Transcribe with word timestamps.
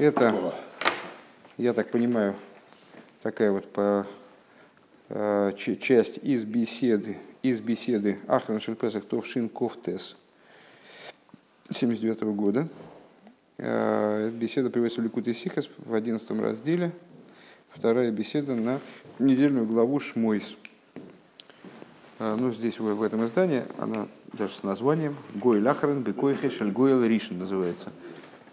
Это, 0.00 0.54
я 1.58 1.74
так 1.74 1.90
понимаю, 1.90 2.34
такая 3.22 3.52
вот 3.52 3.70
по, 3.70 4.06
э, 5.10 5.52
часть 5.54 6.16
из 6.22 6.44
беседы, 6.44 7.18
из 7.42 7.60
беседы 7.60 8.18
Ахран 8.26 8.60
Шельпесах 8.60 9.04
Товшин 9.04 9.50
Кофтес 9.50 10.16
79 11.68 12.22
года. 12.34 12.66
Э, 13.58 14.30
беседа 14.30 14.70
приводится 14.70 15.02
в 15.02 15.04
Ликут 15.04 15.26
Сихас 15.36 15.68
в 15.76 15.94
11 15.94 16.30
разделе. 16.40 16.92
Вторая 17.68 18.10
беседа 18.10 18.54
на 18.54 18.80
недельную 19.18 19.66
главу 19.66 20.00
Шмойс. 20.00 20.56
Э, 22.18 22.36
ну, 22.40 22.54
здесь 22.54 22.80
в, 22.80 23.02
этом 23.02 23.26
издании 23.26 23.64
она 23.76 24.08
даже 24.32 24.54
с 24.54 24.62
названием 24.62 25.14
Гой 25.34 25.60
Лахарен 25.60 26.02
Бекойхе 26.02 26.48
Шельгойл 26.48 27.04
Ришн 27.04 27.36
называется. 27.36 27.92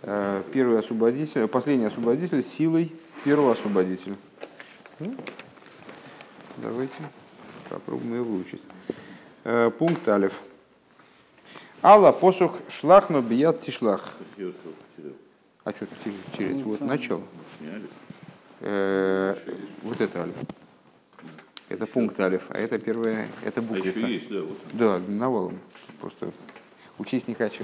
Э, 0.04 0.44
первый 0.54 0.80
освободитель, 0.80 1.48
последний 1.48 1.86
освободитель 1.86 2.44
силой 2.44 2.92
первого 3.24 3.54
освободителя. 3.54 4.16
Ну, 5.00 5.16
давайте 6.58 6.96
попробуем 7.70 8.14
ее 8.14 8.22
выучить. 8.22 8.62
Э, 9.44 9.72
пункт 9.72 10.08
Алиф. 10.08 10.34
Алла 11.82 12.12
посух 12.12 12.58
шлах, 12.70 13.10
но 13.10 13.22
бият 13.22 13.62
тишлах. 13.62 14.14
А 15.64 15.72
что 15.72 15.88
терять? 16.38 16.62
Вот 16.62 16.82
начало. 16.82 17.24
Э, 18.62 19.36
вот 19.82 20.00
это 20.00 20.22
Алиф. 20.22 20.36
Это 21.70 21.86
пункт 21.86 22.20
Алиф, 22.20 22.44
а 22.50 22.58
это 22.58 22.78
первая, 22.78 23.28
это 23.44 23.62
буквица. 23.62 24.08
А 24.08 24.42
вот. 24.44 24.58
да, 24.74 25.00
навалом. 25.00 25.60
Просто 26.00 26.32
учись 27.00 27.28
не 27.28 27.34
хочу. 27.34 27.64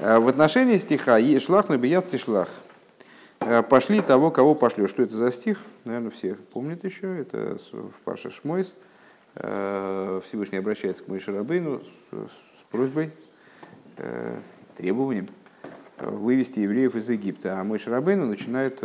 А 0.00 0.20
в 0.20 0.28
отношении 0.28 0.76
стиха 0.76 1.18
«Шлах 1.40 1.68
но 1.68 1.76
бият 1.76 2.08
тишлах» 2.08 2.48
пошли 3.68 4.00
того, 4.00 4.30
кого 4.30 4.54
пошлешь. 4.54 4.90
Что 4.90 5.02
это 5.02 5.16
за 5.16 5.30
стих? 5.30 5.60
Наверное, 5.84 6.10
все 6.10 6.34
помнят 6.34 6.84
еще. 6.84 7.18
Это 7.18 7.58
в 7.72 8.00
Парша 8.04 8.30
Шмойс. 8.30 8.74
А, 9.36 10.20
Всевышний 10.26 10.58
обращается 10.58 11.04
к 11.04 11.08
Моише 11.08 11.32
Рабейну 11.32 11.82
с 12.12 12.70
просьбой, 12.70 13.10
требованием 14.76 15.28
вывести 15.98 16.60
евреев 16.60 16.96
из 16.96 17.08
Египта. 17.08 17.60
А 17.60 17.64
Моише 17.64 17.90
Рабейну 17.90 18.26
начинает 18.26 18.80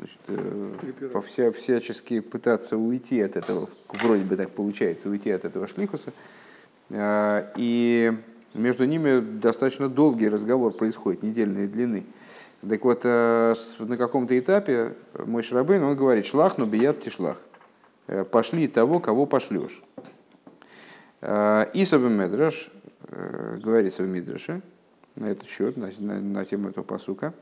значит, 0.00 0.18
э, 0.28 1.20
вся, 1.26 1.52
всячески 1.52 2.20
пытаться 2.20 2.76
уйти 2.76 3.20
от 3.20 3.36
этого, 3.36 3.68
вроде 3.88 4.24
бы 4.24 4.36
так 4.36 4.50
получается, 4.50 5.08
уйти 5.08 5.30
от 5.30 5.44
этого 5.44 5.66
шлихуса. 5.68 6.12
Э, 6.90 7.52
и 7.56 8.12
между 8.54 8.84
ними 8.84 9.20
достаточно 9.20 9.88
долгий 9.88 10.28
разговор 10.28 10.72
происходит, 10.72 11.22
недельной 11.22 11.66
длины. 11.66 12.04
Так 12.68 12.84
вот, 12.84 13.00
э, 13.04 13.54
на 13.78 13.96
каком-то 13.96 14.38
этапе 14.38 14.94
мой 15.14 15.42
Шрабейн, 15.42 15.82
он 15.82 15.96
говорит, 15.96 16.26
шлах, 16.26 16.58
но 16.58 16.66
бият 16.66 17.00
тишлах. 17.00 17.38
Пошли 18.32 18.66
того, 18.66 18.98
кого 18.98 19.24
пошлешь. 19.24 19.82
Исаб 21.22 22.00
Медраш, 22.02 22.70
говорится 23.62 24.02
в 24.02 24.08
Мидраше, 24.08 24.62
на 25.16 25.26
этот 25.26 25.48
счет, 25.48 25.76
на, 25.76 25.90
на, 25.98 26.20
на 26.20 26.44
тему 26.44 26.70
этого 26.70 26.84
посука. 26.84 27.34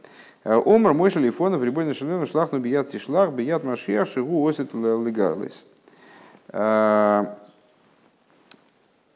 Э, 0.44 0.60
Омар 0.64 0.94
мой 0.94 1.10
шалифонов, 1.10 1.62
рибой 1.62 1.84
на 1.84 1.94
шалифон, 1.94 2.26
шлах 2.26 2.52
ну 2.52 2.58
бият 2.58 2.88
тишлах, 2.88 3.32
бият 3.32 3.64
машиях, 3.64 4.08
шигу 4.08 4.46
осит 4.46 4.74
легарлис. 4.74 5.64
Э, 6.48 7.26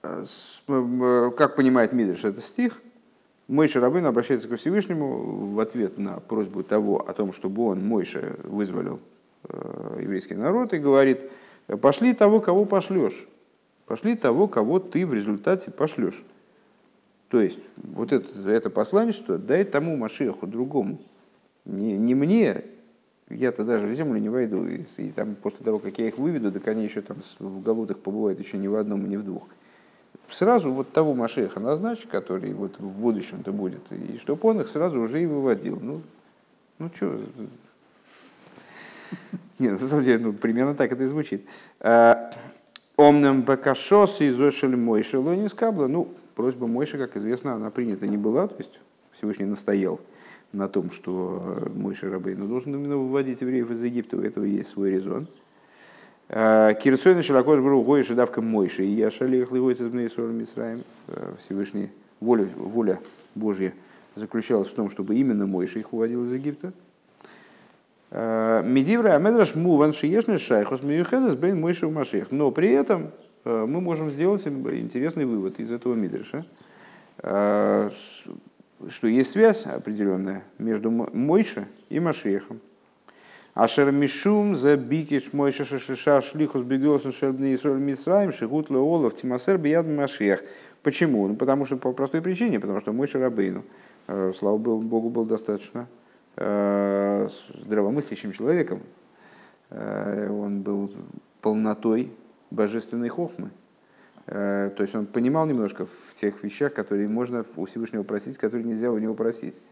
как 0.02 1.56
понимает 1.56 1.92
Мидриш 1.92 2.24
это 2.24 2.40
стих, 2.40 2.80
Мойша 3.48 3.80
Рабын 3.80 4.06
обращается 4.06 4.48
к 4.48 4.56
Всевышнему 4.56 5.52
в 5.52 5.60
ответ 5.60 5.98
на 5.98 6.20
просьбу 6.20 6.62
того 6.62 7.06
о 7.06 7.12
том, 7.12 7.32
чтобы 7.32 7.64
он, 7.64 7.84
Мойша, 7.84 8.36
вызволил 8.44 9.00
э, 9.48 9.98
еврейский 10.00 10.34
народ 10.34 10.72
и 10.72 10.78
говорит, 10.78 11.30
пошли 11.80 12.14
того, 12.14 12.40
кого 12.40 12.64
пошлешь. 12.64 13.26
Пошли 13.86 14.16
того, 14.16 14.48
кого 14.48 14.78
ты 14.78 15.06
в 15.06 15.12
результате 15.12 15.70
пошлешь. 15.70 16.22
То 17.28 17.40
есть, 17.40 17.58
вот 17.76 18.12
это, 18.12 18.48
это 18.48 18.70
посланничество 18.70 19.38
дай 19.38 19.64
тому 19.64 19.96
Машеху 19.96 20.46
другому. 20.46 20.98
Не, 21.64 21.96
не 21.98 22.14
мне, 22.14 22.64
я-то 23.28 23.64
даже 23.64 23.86
в 23.86 23.92
землю 23.92 24.20
не 24.20 24.28
войду. 24.28 24.66
И, 24.66 24.82
и 24.98 25.10
там, 25.10 25.34
после 25.34 25.64
того, 25.64 25.78
как 25.78 25.98
я 25.98 26.08
их 26.08 26.16
выведу, 26.16 26.52
так 26.52 26.66
они 26.68 26.84
еще 26.84 27.02
там 27.02 27.18
в 27.38 27.62
голодах 27.62 27.98
побывают 27.98 28.38
еще 28.38 28.56
ни 28.56 28.68
в 28.68 28.76
одном 28.76 29.04
и 29.06 29.08
ни 29.08 29.16
в 29.16 29.24
двух. 29.24 29.48
Сразу 30.30 30.72
вот 30.72 30.92
того 30.92 31.14
Машеха 31.14 31.60
назначь, 31.60 32.06
который 32.06 32.54
вот 32.54 32.78
в 32.78 32.88
будущем-то 32.88 33.52
будет, 33.52 33.80
и 33.90 34.18
чтобы 34.18 34.48
он 34.48 34.60
их 34.62 34.68
сразу 34.68 34.98
уже 35.00 35.22
и 35.22 35.26
выводил. 35.26 35.78
Ну, 35.80 36.00
ну 36.78 36.90
что, 36.94 37.20
нет, 39.58 39.80
на 39.80 39.88
самом 39.88 40.04
деле, 40.04 40.18
ну, 40.24 40.32
примерно 40.32 40.74
так 40.74 40.92
это 40.92 41.02
и 41.02 41.06
звучит. 41.06 41.44
А, 41.80 42.32
Омнем 42.96 43.42
бакашос 43.42 44.20
и 44.20 44.30
зошель 44.30 44.76
мойши 44.76 45.18
лонис 45.18 45.54
кабла. 45.54 45.86
Ну, 45.86 46.14
просьба 46.34 46.66
Мойши, 46.66 46.98
как 46.98 47.16
известно, 47.16 47.54
она 47.54 47.70
принята 47.70 48.06
не 48.06 48.16
была, 48.16 48.48
то 48.48 48.56
есть 48.58 48.80
Всевышний 49.12 49.46
настоял 49.46 50.00
на 50.52 50.68
том, 50.68 50.90
что 50.90 51.70
Мойши 51.74 52.10
Рабейну 52.10 52.46
должен 52.46 52.74
именно 52.74 52.96
выводить 52.96 53.40
евреев 53.40 53.70
из 53.70 53.82
Египта, 53.82 54.18
у 54.18 54.20
этого 54.20 54.44
есть 54.44 54.70
свой 54.70 54.90
резон. 54.90 55.26
А, 56.32 56.74
Кирсойна 56.74 57.22
широко 57.22 57.56
жбру 57.56 57.82
гои 57.82 58.02
шедавка 58.02 58.40
Мойши, 58.40 58.84
и 58.84 58.90
я 58.90 59.10
шалих 59.10 59.52
ливойт 59.52 59.80
из 59.80 59.92
Мнейсором 59.92 60.36
Мисраем. 60.36 60.82
А, 61.08 61.34
Всевышний 61.38 61.90
воля, 62.20 62.48
воля 62.56 62.98
Божья 63.36 63.72
заключалась 64.16 64.68
в 64.68 64.74
том, 64.74 64.90
чтобы 64.90 65.14
именно 65.14 65.46
Мойши 65.46 65.80
их 65.80 65.92
уводил 65.92 66.24
из 66.24 66.32
Египта. 66.32 66.72
А, 68.10 68.62
Медивра 68.62 69.14
Амедраш 69.14 69.54
Муван 69.54 69.92
Шиешный 69.92 70.38
Шайхус 70.38 70.82
Миюхедес 70.82 71.36
Бейн 71.36 71.60
Мойши 71.60 71.88
Машех. 71.88 72.32
Но 72.32 72.50
при 72.50 72.70
этом 72.70 73.12
Э, 73.44 73.66
мы 73.68 73.80
можем 73.80 74.10
сделать 74.10 74.46
интересный 74.46 75.24
вывод 75.24 75.58
из 75.58 75.72
этого 75.72 75.94
Мидриша, 75.94 76.44
э, 77.18 77.90
что 78.88 79.06
есть 79.06 79.30
связь 79.32 79.66
определенная 79.66 80.44
между 80.58 80.90
Мойше 80.90 81.66
и 81.88 82.00
Машехом. 82.00 82.60
Ашер 83.54 83.92
Мишум 83.92 84.56
за 84.56 84.76
бикиш 84.76 85.32
Мойша 85.32 85.64
Шашиша 85.64 86.22
Шлихус 86.22 86.62
Бегиосен 86.62 87.12
Шельбни 87.12 87.54
Исроль 87.54 87.80
Мисраим 87.80 88.32
Шигут 88.32 88.70
Леолов 88.70 89.14
Тимасер 89.14 89.58
Бияд 89.58 89.86
Машех. 89.86 90.42
Почему? 90.82 91.28
Ну, 91.28 91.36
потому 91.36 91.66
что 91.66 91.76
по 91.76 91.92
простой 91.92 92.22
причине, 92.22 92.58
потому 92.60 92.80
что 92.80 92.92
Мойша 92.92 93.18
Рабейну, 93.18 93.62
э, 94.08 94.32
слава 94.36 94.56
Богу, 94.56 95.10
был 95.10 95.24
достаточно 95.24 95.86
здравомыслящим 96.34 98.32
человеком. 98.32 98.80
Он 99.68 100.62
был 100.62 100.90
полнотой 101.42 102.10
божественной 102.50 103.10
хохмы. 103.10 103.50
Э, 104.26 104.70
то 104.76 104.82
есть 104.82 104.94
он 104.94 105.06
понимал 105.06 105.46
немножко 105.46 105.86
в 105.86 106.14
тех 106.20 106.42
вещах, 106.42 106.72
которые 106.72 107.08
можно 107.08 107.44
у 107.56 107.66
Всевышнего 107.66 108.02
просить, 108.02 108.38
которые 108.38 108.64
нельзя 108.64 108.90
у 108.90 108.98
него 108.98 109.14
просить. 109.14 109.62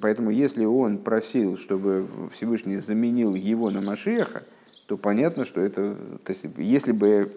Поэтому 0.00 0.30
если 0.30 0.64
он 0.64 0.98
просил, 0.98 1.58
чтобы 1.58 2.06
Всевышний 2.32 2.78
заменил 2.78 3.34
его 3.34 3.70
на 3.70 3.80
Машеха, 3.80 4.42
то 4.86 4.96
понятно, 4.96 5.44
что 5.44 5.60
это... 5.60 5.96
То 6.24 6.32
есть, 6.32 6.46
если 6.56 6.92
бы... 6.92 7.32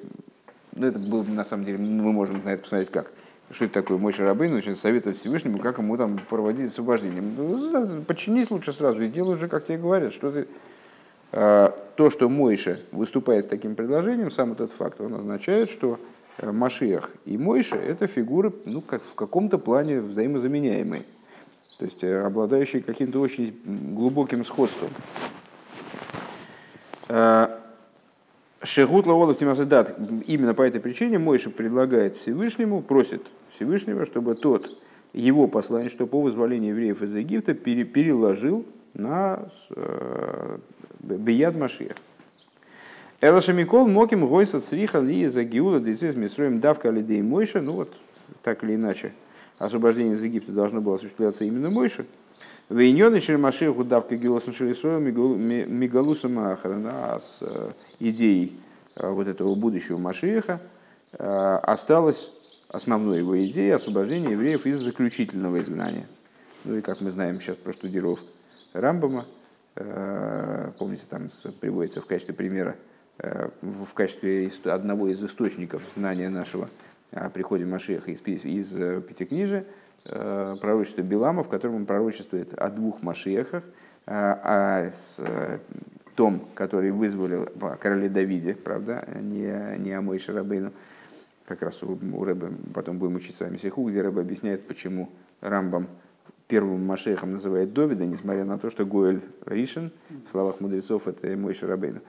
Ну, 0.74 0.88
это 0.88 1.00
было 1.00 1.24
на 1.24 1.44
самом 1.44 1.66
деле, 1.66 1.80
мы 1.80 2.12
можем 2.12 2.42
на 2.44 2.50
это 2.50 2.64
посмотреть 2.64 2.92
как. 2.92 3.12
Что 3.50 3.66
это 3.66 3.74
такое? 3.76 3.98
Мой 3.98 4.14
Шарабейн 4.14 4.54
начинает 4.54 4.78
советовать 4.78 5.18
Всевышнему, 5.18 5.60
как 5.60 5.78
ему 5.78 5.98
там 5.98 6.20
проводить 6.30 6.72
освобождение. 6.72 7.22
Ну, 7.22 8.02
подчинись 8.04 8.52
лучше 8.52 8.74
сразу 8.74 9.04
и 9.04 9.08
делай 9.08 9.36
уже, 9.36 9.48
как 9.48 9.66
тебе 9.66 9.78
говорят. 9.78 10.14
Что 10.14 10.32
ты... 10.32 10.48
А, 11.32 11.78
то, 11.96 12.10
что 12.10 12.30
Мойша 12.30 12.80
выступает 12.92 13.46
с 13.46 13.48
таким 13.48 13.76
предложением, 13.76 14.32
сам 14.32 14.54
этот 14.54 14.72
факт, 14.72 15.02
он 15.02 15.14
означает, 15.16 15.70
что 15.70 16.00
э, 16.38 16.52
Машиах 16.52 17.12
и 17.26 17.38
Мойша– 17.38 17.76
это 17.78 18.08
фигуры 18.08 18.54
ну, 18.66 18.82
как 18.82 19.02
в 19.04 19.14
каком-то 19.16 19.58
плане 19.58 20.00
взаимозаменяемые, 20.00 21.04
то 21.78 21.86
есть 21.86 22.04
э, 22.04 22.22
обладающие 22.22 22.82
каким-то 22.82 23.20
очень 23.20 23.56
глубоким 23.66 24.44
сходством. 24.44 24.90
А, 27.08 27.60
Шехут 28.64 29.06
Лаволов 29.06 29.38
Тимасадат. 29.38 29.96
Именно 30.26 30.54
по 30.54 30.64
этой 30.64 30.82
причине 30.82 31.20
Мойша 31.20 31.50
предлагает 31.50 32.18
Всевышнему, 32.18 32.82
просит 32.82 33.22
Всевышнего, 33.56 34.06
чтобы 34.06 34.36
тот 34.36 34.70
его 35.14 35.48
послание, 35.48 35.90
что 35.90 36.08
по 36.08 36.22
вызволению 36.22 36.72
евреев 36.72 37.02
из 37.02 37.14
Египта 37.14 37.54
переложил 37.54 38.66
на 38.94 39.48
э, 39.70 40.58
Бияд 41.00 41.56
Машиях. 41.56 41.96
Элаша 43.22 43.54
Микол 43.54 43.88
Моким 43.88 44.28
Гойса 44.28 44.62
Цриха 44.62 45.00
Ли 45.00 45.28
за 45.28 45.44
Гиуда 45.44 45.80
Децис 45.80 46.16
Мисроем 46.16 46.60
Давка 46.60 46.90
Лидей 46.90 47.22
Мойша. 47.22 47.62
Ну 47.62 47.74
вот, 47.74 47.94
так 48.44 48.64
или 48.64 48.76
иначе, 48.76 49.14
освобождение 49.58 50.16
из 50.16 50.24
Египта 50.24 50.52
должно 50.52 50.82
было 50.82 50.96
осуществляться 50.96 51.46
именно 51.46 51.70
Мойша. 51.70 52.06
Вейнёны 52.70 53.22
через 53.22 53.40
Машиху 53.40 53.84
Давка 53.84 54.18
Гилосан 54.18 54.54
Шерисоем 54.54 55.04
Мигалуса 55.06 56.28
Махарана 56.28 57.18
с 57.20 57.40
э, 57.42 57.72
идеей 58.00 58.60
э, 58.96 59.10
вот 59.10 59.28
этого 59.28 59.56
будущего 59.56 59.98
Машиха 59.98 60.60
осталась 61.18 62.32
основной 62.68 63.20
его 63.20 63.42
идеей 63.46 63.72
освобождения 63.72 64.32
евреев 64.32 64.66
из 64.66 64.80
заключительного 64.82 65.62
изгнания. 65.62 66.06
Ну 66.66 66.76
и 66.76 66.82
как 66.82 67.00
мы 67.00 67.12
знаем, 67.12 67.40
сейчас 67.40 67.56
проштудировав 67.56 68.20
Рамбама, 68.74 69.26
помните, 69.74 71.04
там 71.10 71.30
приводится 71.62 72.02
в 72.02 72.06
качестве 72.06 72.34
примера, 72.36 72.76
в 73.18 73.94
качестве 73.94 74.52
одного 74.66 75.08
из 75.08 75.24
источников 75.24 75.82
знания 75.96 76.28
нашего 76.28 76.70
о 77.12 77.30
приходе 77.30 77.66
Машеха 77.66 78.12
из, 78.12 78.22
из 78.46 78.68
Пятикнижия, 79.04 79.66
пророчество 80.04 81.02
Билама, 81.02 81.44
в 81.44 81.50
котором 81.50 81.76
он 81.76 81.86
пророчествует 81.86 82.54
о 82.54 82.70
двух 82.70 83.02
Машехах, 83.02 83.64
о 84.06 84.92
том, 86.16 86.48
который 86.56 86.92
вызволил 86.92 87.48
короле 87.80 88.10
Давиде, 88.10 88.56
правда, 88.56 89.08
не, 89.22 89.78
не 89.78 89.92
о 89.92 90.02
Мой 90.02 90.20
Шарабейну. 90.20 90.72
Как 91.46 91.62
раз 91.62 91.82
у, 91.84 91.98
у 92.14 92.24
Рэба, 92.24 92.52
потом 92.74 92.98
будем 92.98 93.16
учить 93.16 93.36
с 93.36 93.40
вами 93.40 93.58
Сиху, 93.58 93.88
где 93.88 94.02
Рэба 94.02 94.22
объясняет, 94.22 94.68
почему 94.68 95.10
Рамбам 95.40 95.88
первым 96.48 96.86
Машехом 96.86 97.34
называет 97.34 97.74
Довида, 97.74 98.06
несмотря 98.06 98.46
на 98.46 98.58
то, 98.58 98.70
что 98.70 98.86
Гоэль 98.86 99.22
Ришин, 99.46 99.92
в 100.26 100.32
словах 100.32 100.60
мудрецов, 100.60 101.08
это 101.08 101.38
Мой 101.38 101.54
Шарабейну. 101.54 102.02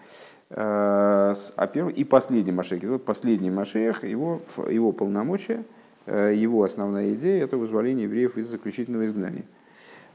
А, 0.50 1.34
а 1.56 1.66
первый 1.66 1.94
и 1.94 2.04
последний 2.04 2.52
Машех, 2.52 3.02
последний 3.02 3.50
Машех, 3.50 4.04
его, 4.04 4.40
его 4.68 4.92
полномочия, 4.92 5.64
э, 6.06 6.32
его 6.34 6.62
основная 6.64 7.12
идея– 7.14 7.44
это 7.44 7.56
вызволение 7.56 8.04
евреев 8.04 8.36
из 8.38 8.48
заключительного 8.48 9.06
изгнания– 9.06 9.44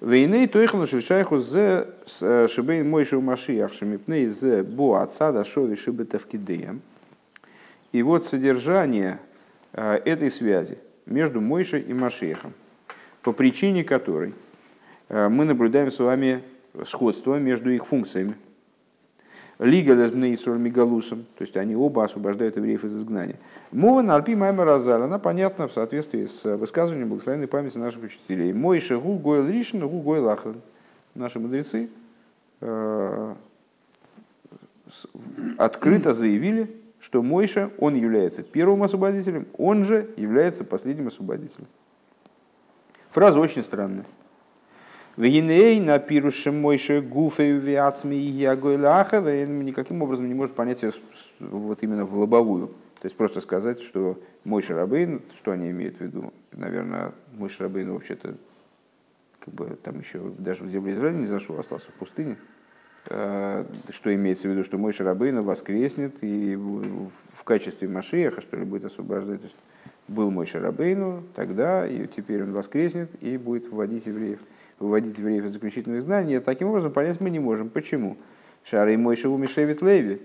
Вейней 0.03 0.47
тойхану 0.47 0.85
шишайху 0.85 1.39
зе 1.39 1.87
э, 2.19 2.47
шибей 2.51 2.83
мойши 2.83 3.21
машиях 3.21 3.71
шамипней 3.71 4.27
зе 4.27 4.61
бо 4.61 5.01
отсада 5.01 5.45
шови 5.45 5.77
шибы 5.77 6.03
тавкидеем. 6.03 6.81
И 7.93 8.03
вот 8.03 8.27
содержание 8.27 9.21
э, 9.71 10.01
этой 10.03 10.29
связи 10.29 10.77
между 11.05 11.39
Мойшей 11.39 11.79
и 11.83 11.93
Машехом, 11.93 12.53
по 13.21 13.31
причине 13.31 13.85
которой 13.85 14.33
э, 15.07 15.29
мы 15.29 15.45
наблюдаем 15.45 15.89
с 15.89 15.99
вами 15.99 16.43
сходство 16.83 17.39
между 17.39 17.69
их 17.69 17.85
функциями. 17.85 18.35
Лига 19.59 19.93
Лезбнейсур 19.93 20.57
Мегалусом, 20.57 21.25
то 21.37 21.43
есть 21.43 21.55
они 21.57 21.75
оба 21.75 22.03
освобождают 22.03 22.57
евреев 22.57 22.83
из 22.83 22.97
изгнания. 22.97 23.37
Мова 23.71 24.01
на 24.01 24.15
Альпи 24.15 24.35
Майма 24.35 24.65
Разар, 24.65 25.01
она 25.01 25.19
понятна 25.19 25.67
в 25.67 25.73
соответствии 25.73 26.25
с 26.25 26.43
высказыванием 26.57 27.09
благословенной 27.09 27.47
памяти 27.47 27.77
наших 27.77 28.03
учителей. 28.03 28.51
Мой 28.51 28.79
шагу 28.79 29.17
гойл 29.17 29.47
ришин, 29.47 29.87
гу 29.87 30.01
гойл 30.01 30.29
ахран. 30.29 30.61
Наши 31.13 31.39
мудрецы 31.39 31.89
э, 32.61 33.35
открыто 35.57 36.13
заявили, 36.13 36.75
что 36.99 37.21
Мойша, 37.21 37.69
он 37.77 37.95
является 37.95 38.41
первым 38.41 38.81
освободителем, 38.83 39.45
он 39.57 39.85
же 39.85 40.09
является 40.17 40.63
последним 40.63 41.07
освободителем. 41.07 41.67
Фраза 43.11 43.39
очень 43.39 43.61
странная. 43.61 44.05
Вегиней 45.15 45.79
на 45.79 45.99
пируше 45.99 46.51
мойше 46.51 47.01
гуфею 47.01 47.59
виацми 47.59 48.15
ягойлахар, 48.15 49.23
никаким 49.45 50.01
образом 50.01 50.27
не 50.27 50.33
может 50.33 50.55
понять 50.55 50.81
ее 50.81 50.91
вот 51.39 51.83
именно 51.83 52.05
в 52.05 52.17
лобовую. 52.17 52.67
То 52.67 53.05
есть 53.05 53.15
просто 53.15 53.41
сказать, 53.41 53.81
что 53.81 54.19
мой 54.43 54.63
Шарабейн, 54.63 55.21
что 55.35 55.51
они 55.51 55.69
имеют 55.69 55.97
в 55.97 56.01
виду? 56.01 56.33
Наверное, 56.51 57.11
мой 57.33 57.49
Шарабейн 57.49 57.91
вообще-то 57.91 58.35
как 59.39 59.53
бы, 59.53 59.77
там 59.83 59.99
еще 59.99 60.19
даже 60.39 60.63
в 60.63 60.69
земле 60.69 60.93
Израиля 60.93 61.17
не 61.17 61.25
зашел, 61.25 61.59
остался 61.59 61.91
в 61.91 61.95
пустыне. 61.95 62.37
А, 63.07 63.67
что 63.89 64.15
имеется 64.15 64.47
в 64.47 64.51
виду, 64.51 64.63
что 64.63 64.77
мой 64.77 64.93
Шарабейн 64.93 65.43
воскреснет 65.43 66.23
и 66.23 66.55
в 66.55 67.43
качестве 67.43 67.87
Машеха, 67.87 68.41
что 68.41 68.57
ли, 68.57 68.63
будет 68.63 68.85
освобождать. 68.85 69.41
То 69.41 69.47
есть 69.47 69.57
был 70.07 70.31
мой 70.31 70.47
Шарабейну 70.47 71.23
тогда, 71.35 71.85
и 71.85 72.07
теперь 72.07 72.41
он 72.43 72.53
воскреснет 72.53 73.11
и 73.21 73.37
будет 73.37 73.67
вводить 73.67 74.07
евреев 74.07 74.39
выводить 74.79 75.17
евреев 75.17 75.45
из 75.45 75.53
заключительного 75.53 75.99
изгнания, 75.99 76.41
таким 76.41 76.69
образом 76.69 76.91
понять 76.91 77.19
мы 77.21 77.29
не 77.29 77.39
можем. 77.39 77.69
Почему? 77.69 78.17
Шары 78.63 78.97
Мойша 78.97 79.29
у 79.29 79.37
Мишевит 79.37 79.81
Леви. 79.81 80.21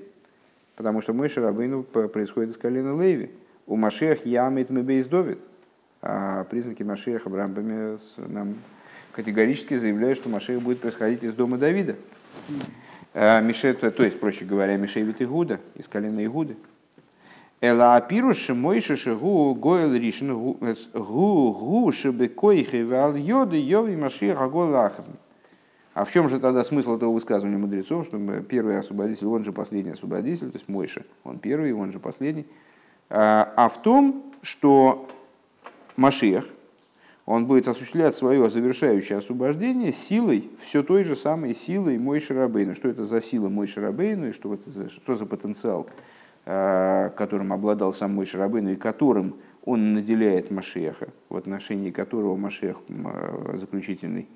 Потому 0.76 1.02
что 1.02 1.12
Мойша 1.12 1.40
Рабейну 1.40 1.82
происходит 1.82 2.50
из 2.50 2.56
колена 2.56 3.00
Леви. 3.00 3.30
У 3.66 3.76
Машех 3.76 4.24
Ямит 4.24 4.70
Мебейс 4.70 5.06
Довид. 5.06 5.38
А 6.00 6.44
признаки 6.44 6.82
Машеха 6.82 7.28
в 7.28 7.34
Рамбаме 7.34 7.98
нам 8.16 8.54
категорически 9.12 9.76
заявляют, 9.76 10.18
что 10.18 10.28
Машех 10.28 10.62
будет 10.62 10.80
происходить 10.80 11.24
из 11.24 11.32
дома 11.32 11.58
Давида. 11.58 11.96
А, 13.14 13.40
Мише, 13.40 13.74
то 13.74 14.04
есть, 14.04 14.20
проще 14.20 14.44
говоря, 14.44 14.76
Мишевит 14.76 15.20
Игуда, 15.20 15.58
из 15.74 15.88
колена 15.88 16.24
Игуды. 16.24 16.56
Эла 17.60 17.96
апируш 17.96 18.50
мойши 18.50 18.96
шигу 18.96 19.54
гойл 19.54 19.92
ришн 19.92 20.32
гу 20.32 21.52
гу 21.52 21.92
шибы 21.92 22.28
койхи 22.28 22.82
вал 22.82 23.16
йоды 23.16 23.56
йови 23.56 23.96
машиха 23.96 24.48
гол 24.48 24.72
А 24.74 26.04
в 26.04 26.12
чем 26.12 26.28
же 26.28 26.38
тогда 26.38 26.62
смысл 26.62 26.96
этого 26.96 27.12
высказывания 27.12 27.58
мудрецов, 27.58 28.06
что 28.06 28.18
первый 28.42 28.78
освободитель, 28.78 29.26
он 29.26 29.42
же 29.42 29.50
последний 29.50 29.90
освободитель, 29.90 30.50
то 30.50 30.56
есть 30.58 30.68
Мойша, 30.68 31.04
он 31.24 31.40
первый, 31.40 31.72
он 31.72 31.90
же 31.90 31.98
последний. 31.98 32.46
А, 33.10 33.52
а 33.56 33.68
в 33.68 33.82
том, 33.82 34.32
что 34.42 35.08
Машех, 35.96 36.46
он 37.26 37.46
будет 37.46 37.66
осуществлять 37.66 38.14
свое 38.14 38.48
завершающее 38.48 39.18
освобождение 39.18 39.92
силой, 39.92 40.48
все 40.62 40.84
той 40.84 41.02
же 41.02 41.16
самой 41.16 41.56
силой 41.56 41.98
Мойши 41.98 42.34
Рабейна. 42.34 42.76
Что 42.76 42.88
это 42.88 43.04
за 43.04 43.20
сила 43.20 43.48
Мойши 43.48 43.80
Рабейна 43.80 44.26
и 44.26 44.32
что, 44.32 44.54
это 44.54 44.70
за, 44.70 44.88
что 44.90 45.16
за 45.16 45.26
потенциал 45.26 45.88
которым 46.48 47.52
обладал 47.52 47.92
сам 47.92 48.14
мой 48.14 48.24
Шарабейн, 48.24 48.68
и 48.70 48.76
которым 48.76 49.36
он 49.66 49.92
наделяет 49.92 50.50
Машеха, 50.50 51.08
в 51.28 51.36
отношении 51.36 51.90
которого 51.90 52.36
Машех 52.36 52.78
э, 52.88 53.56
заключительный, 53.58 54.26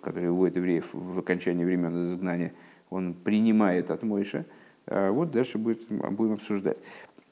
который 0.00 0.30
выводит 0.30 0.56
евреев 0.56 0.88
в 0.94 1.18
окончании 1.18 1.62
времен 1.62 2.04
изгнания, 2.04 2.54
он 2.88 3.12
принимает 3.12 3.90
от 3.90 4.02
Мойша. 4.02 4.46
Э, 4.86 5.10
вот 5.10 5.30
дальше 5.30 5.58
будет, 5.58 5.86
будем 5.88 6.32
обсуждать. 6.32 6.82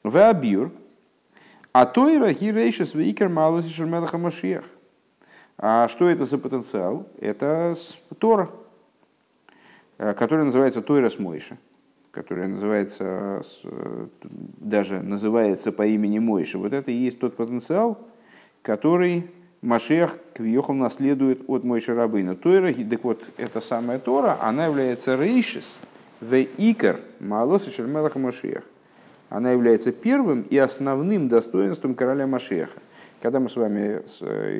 Вабир, 0.03 0.71
а 1.73 1.87
тойра 1.87 2.35
гирейшис 2.35 2.93
вейкер 2.93 3.31
малус 3.31 3.69
шермелаха 3.69 4.19
Машех. 4.19 4.67
А 5.57 5.89
что 5.89 6.11
это 6.11 6.27
за 6.27 6.37
потенциал? 6.37 7.09
Это 7.19 7.75
Тора, 8.19 8.51
который 9.97 10.45
называется 10.45 10.83
Тойра 10.83 11.09
с 11.09 11.19
Мойша 11.19 11.57
которая 12.11 12.49
называется, 12.49 13.43
даже 14.59 15.01
называется 15.01 15.73
по 15.73 15.87
имени 15.87 16.19
Мойши, 16.19 16.59
вот 16.59 16.73
это 16.73 16.91
и 16.91 16.95
есть 16.95 17.19
тот 17.21 17.37
потенциал, 17.37 17.99
который 18.63 19.31
Машех 19.63 20.19
Квьехал 20.35 20.75
наследует 20.75 21.43
от 21.49 21.65
Мойши 21.65 21.95
Рабына. 21.95 22.35
Тойра, 22.35 22.73
так 22.73 23.05
вот, 23.05 23.23
эта 23.37 23.61
самая 23.61 23.99
Тора, 23.99 24.39
она 24.41 24.67
является 24.67 25.17
рейшис, 25.17 25.81
в 26.21 26.35
икер, 26.35 27.01
малос 27.21 27.69
и 27.69 27.71
шермелах 27.71 28.17
Машех. 28.17 28.63
Она 29.29 29.53
является 29.53 29.93
первым 29.93 30.43
и 30.43 30.59
основным 30.59 31.29
достоинством 31.29 31.95
короля 31.95 32.27
Машеха. 32.27 32.79
Когда 33.23 33.39
мы 33.39 33.49
с 33.49 33.57
вами 33.57 34.03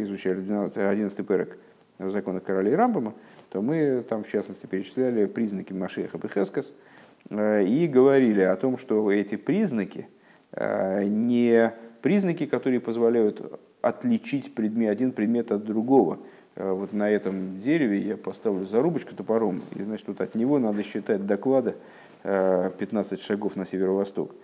изучали 0.05 0.41
12, 0.41 0.77
11 0.77 1.27
перек 1.27 1.59
в 1.99 2.11
законах 2.11 2.45
королей 2.45 2.75
Рамбама, 2.75 3.15
то 3.51 3.61
мы 3.61 4.05
там, 4.09 4.23
в 4.23 4.31
частности, 4.31 4.67
перечисляли 4.67 5.27
признаки 5.27 5.73
Машеха 5.73 6.19
Бехескас– 6.19 6.71
Э, 6.83 7.00
и 7.29 7.87
говорили 7.87 8.41
о 8.41 8.57
том, 8.57 8.77
что 8.77 9.11
эти 9.13 9.37
признаки 9.37 10.09
э, 10.53 11.05
не 11.05 11.73
признаки, 12.03 12.47
которые 12.47 12.81
позволяют 12.81 13.61
отличить 13.83 14.55
предмет, 14.55 14.91
один 14.91 15.13
предмет 15.13 15.53
от 15.53 15.65
другого. 15.65 16.19
Э, 16.57 16.73
вот 16.73 16.93
на 16.93 17.09
этом 17.09 17.61
дереве 17.61 18.01
я 18.01 18.17
поставлю 18.17 18.67
зарубочку 18.67 19.15
топором, 19.15 19.63
и 19.77 19.83
значит, 19.83 20.09
вот 20.09 20.21
от 20.21 20.35
него 20.35 20.59
надо 20.59 20.83
считать 20.83 21.27
доклада 21.27 21.77
15 22.23 23.23
шагов 23.23 23.57
на 23.57 23.65
северо-восток. 23.65 24.35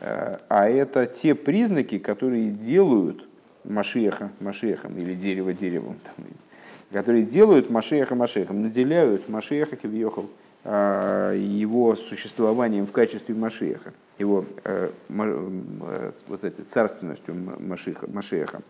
А 0.00 0.68
это 0.68 1.06
те 1.06 1.36
признаки, 1.36 2.00
которые 2.00 2.50
делают 2.50 3.28
Машеха 3.64 4.30
Машехом 4.40 4.98
или 4.98 5.14
дерево 5.14 5.52
деревом, 5.52 5.96
которые 6.92 7.24
делают 7.24 7.70
Машеха 7.70 8.14
Машехом, 8.14 8.62
наделяют 8.62 9.28
Машеха 9.28 9.76
Кивьехал 9.76 10.28
его 10.64 11.94
существованием 11.94 12.86
в 12.86 12.92
качестве 12.92 13.34
Машеха, 13.34 13.92
его 14.18 14.46
э, 14.64 14.90
э, 15.10 16.12
вот 16.26 16.44
этой 16.44 16.64
царственностью 16.64 17.34
Машеха. 17.58 18.62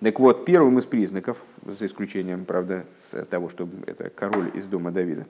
Так 0.00 0.20
вот, 0.20 0.44
первым 0.44 0.78
из 0.78 0.84
признаков, 0.84 1.38
за 1.64 1.86
исключением, 1.86 2.44
правда, 2.44 2.84
того, 3.30 3.48
что 3.48 3.68
это 3.86 4.10
король 4.10 4.50
из 4.52 4.66
дома 4.66 4.90
Давида, 4.90 5.26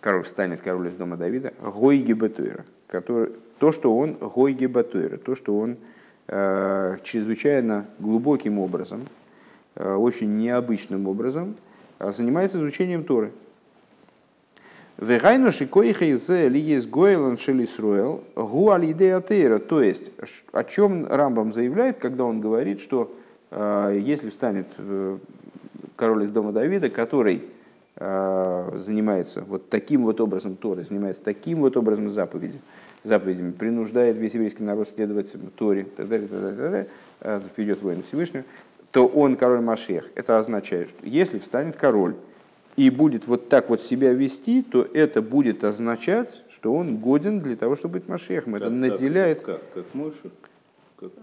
король 0.00 0.24
станет 0.24 0.62
король 0.62 0.88
из 0.88 0.94
дома 0.94 1.16
Давида, 1.16 1.52
Гойги 1.60 2.12
Батуэра, 2.12 2.64
который, 2.86 3.32
то, 3.58 3.72
что 3.72 3.94
он 3.94 4.14
Гойги 4.14 4.66
Батуэра, 4.66 5.18
то, 5.18 5.34
что 5.34 5.58
он 5.58 5.76
э, 6.28 6.96
чрезвычайно 7.02 7.86
глубоким 7.98 8.58
образом, 8.58 9.06
э, 9.74 9.92
очень 9.92 10.38
необычным 10.38 11.08
образом 11.08 11.56
э, 11.98 12.10
занимается 12.12 12.56
изучением 12.56 13.04
Торы– 13.04 13.32
Вегайну 14.98 15.52
шикоиха 15.52 16.06
из 16.06 16.28
ли 16.28 16.58
есть 16.58 16.88
гойлан 16.88 17.36
шелисруэл 17.36 18.24
гу 18.34 18.70
алидея 18.70 19.20
тейра. 19.20 19.58
То 19.58 19.82
есть, 19.82 20.10
о 20.52 20.64
чем 20.64 21.06
Рамбам 21.06 21.52
заявляет, 21.52 21.98
когда 21.98 22.24
он 22.24 22.40
говорит, 22.40 22.80
что 22.80 23.14
э, 23.50 24.00
если 24.02 24.30
встанет 24.30 24.66
э, 24.78 25.18
король 25.96 26.24
из 26.24 26.30
дома 26.30 26.52
Давида, 26.52 26.90
который 26.90 27.42
занимается 27.98 29.42
вот 29.48 29.70
таким 29.70 30.02
вот 30.02 30.20
образом 30.20 30.56
Торы, 30.56 30.84
занимается 30.84 31.22
таким 31.22 31.60
вот 31.60 31.78
образом 31.78 32.10
заповеди, 32.10 32.60
заповедями, 33.02 33.52
принуждает 33.52 34.18
весь 34.18 34.34
еврейский 34.34 34.64
народ 34.64 34.90
следовать 34.90 35.34
Торе, 35.56 35.80
и 35.80 35.84
так 35.84 36.06
далее, 36.06 36.28
так 36.28 36.42
далее, 36.42 36.56
так 36.56 36.70
далее, 37.22 37.50
ведет 37.56 37.82
войну 37.82 38.02
Всевышнего, 38.02 38.44
то 38.90 39.06
он 39.06 39.36
король 39.36 39.62
Машех. 39.62 40.10
Это 40.14 40.38
означает, 40.38 40.90
что 40.90 41.06
если 41.06 41.38
встанет 41.38 41.76
король 41.76 42.16
и 42.76 42.90
будет 42.90 43.26
вот 43.26 43.48
так 43.48 43.70
вот 43.70 43.82
себя 43.82 44.12
вести, 44.12 44.62
то 44.62 44.86
это 44.92 45.22
будет 45.22 45.64
означать, 45.64 46.42
что 46.50 46.74
он 46.74 46.98
годен 46.98 47.40
для 47.40 47.56
того, 47.56 47.74
чтобы 47.74 47.94
быть 47.94 48.08
Машехом. 48.08 48.56
Это 48.56 48.66
как, 48.66 48.74
наделяет... 48.74 49.42
Как, 49.42 49.60
как, 49.60 49.84
как 49.84 49.94
Моше? 49.94 50.30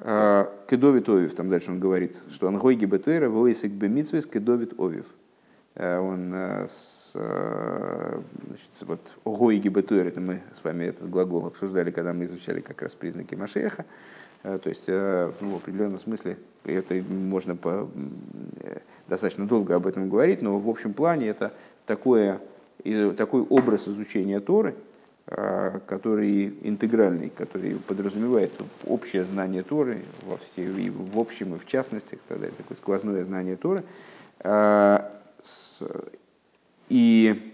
А, 0.01 0.51
кедовит 0.69 1.09
Овив, 1.09 1.33
там 1.33 1.49
дальше 1.49 1.71
он 1.71 1.79
говорит, 1.79 2.21
что 2.29 2.47
он 2.47 2.57
гойги 2.57 2.85
бетуэра, 2.85 3.29
войсик 3.29 3.71
бемитсвис, 3.71 4.25
кедовит 4.25 4.79
Овив. 4.79 5.05
А, 5.75 5.99
он 5.99 6.31
а, 6.33 6.67
с, 6.67 7.11
значит, 7.13 8.69
вот 8.81 8.99
гойги 9.25 9.69
бетуэра, 9.69 10.07
это 10.07 10.21
мы 10.21 10.41
с 10.53 10.63
вами 10.63 10.85
этот 10.85 11.09
глагол 11.09 11.47
обсуждали, 11.47 11.91
когда 11.91 12.13
мы 12.13 12.25
изучали 12.25 12.61
как 12.61 12.81
раз 12.81 12.93
признаки 12.93 13.35
Машеха. 13.35 13.85
То 14.43 14.61
есть 14.65 14.87
ну, 14.87 15.53
в 15.53 15.55
определенном 15.55 15.97
смысле 15.99 16.37
это 16.65 16.95
можно 16.95 17.55
по, 17.55 17.89
достаточно 19.07 19.47
долго 19.47 19.75
об 19.75 19.87
этом 19.87 20.09
говорить, 20.09 20.41
но 20.41 20.59
в 20.59 20.69
общем 20.69 20.93
плане 20.93 21.27
это 21.27 21.53
такое, 21.85 22.41
такой 23.17 23.41
образ 23.41 23.87
изучения 23.87 24.41
Торы, 24.41 24.75
который 25.25 26.53
интегральный, 26.61 27.29
который 27.29 27.75
подразумевает 27.75 28.51
общее 28.85 29.23
знание 29.23 29.63
Торы 29.63 30.01
во 30.23 30.37
все, 30.37 30.63
и 30.63 30.89
в 30.89 31.17
общем 31.17 31.55
и 31.55 31.57
в 31.57 31.65
частности, 31.65 32.19
тогда 32.27 32.47
такое 32.47 32.75
сквозное 32.75 33.23
знание 33.23 33.55
Торы, 33.55 33.83
и 36.89 37.53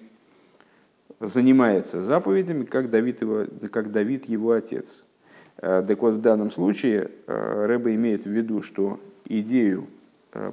занимается 1.19 2.01
заповедями, 2.01 2.63
как 2.63 2.89
Давид 2.89 3.22
его, 3.22 3.46
как 3.72 3.91
Давид 3.91 4.25
его 4.25 4.53
отец. 4.53 5.03
А, 5.61 5.83
так 5.83 6.01
вот, 6.01 6.15
в 6.15 6.21
данном 6.21 6.51
случае 6.51 7.11
Рэба 7.27 7.93
имеет 7.95 8.25
в 8.25 8.29
виду, 8.29 8.61
что 8.61 8.99
идею 9.25 9.87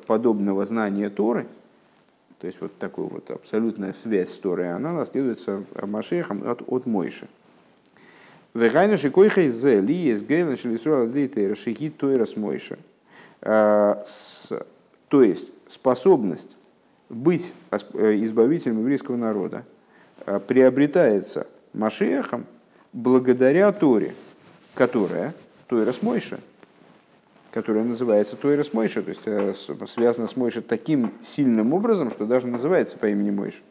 подобного 0.07 0.65
знания 0.65 1.11
Торы– 1.11 1.47
то 2.39 2.47
есть 2.47 2.61
вот 2.61 2.77
такая 2.79 3.07
вот 3.07 3.31
абсолютная 3.31 3.93
связь 3.93 4.31
с 4.31 4.37
Торой, 4.39 4.71
она 4.71 4.93
наследуется 4.93 5.65
Машехом 5.83 6.47
от, 6.47 6.63
от 6.67 6.87
Мойши. 6.87 7.29
Вегайна 8.53 8.97
шикойха 8.97 9.49
зе 9.51 9.81
ли 9.81 9.95
есть 9.95 10.27
гейна 10.27 10.57
шелисура 10.57 11.05
литейра 11.05 11.55
шихи 11.55 11.91
тойрас 11.91 12.37
Мойши. 12.37 12.79
То 13.41 14.03
есть 15.11 15.53
способность 15.69 16.57
быть 17.09 17.55
э, 17.71 17.77
избавителем 18.25 18.81
еврейского 18.81 19.17
народа 19.17 19.65
приобретается 20.47 21.47
Машехом 21.73 22.47
благодаря 22.93 23.71
Торе, 23.73 24.15
которая 24.77 25.35
Тойрас 25.67 26.03
Мойша– 26.03 26.39
которая 27.57 27.85
называется 27.85 28.37
Тойрес 28.37 28.75
Мойша, 28.75 29.03
то 29.03 29.09
есть 29.09 29.23
э, 29.25 29.55
связана 29.87 30.27
с 30.27 30.37
Мойша 30.37 30.61
таким 30.61 31.15
сильным 31.23 31.73
образом, 31.73 32.11
что 32.11 32.27
даже 32.27 32.47
называется 32.47 32.99
по 32.99 33.07
имени 33.07 33.31
Мойша. 33.31 33.63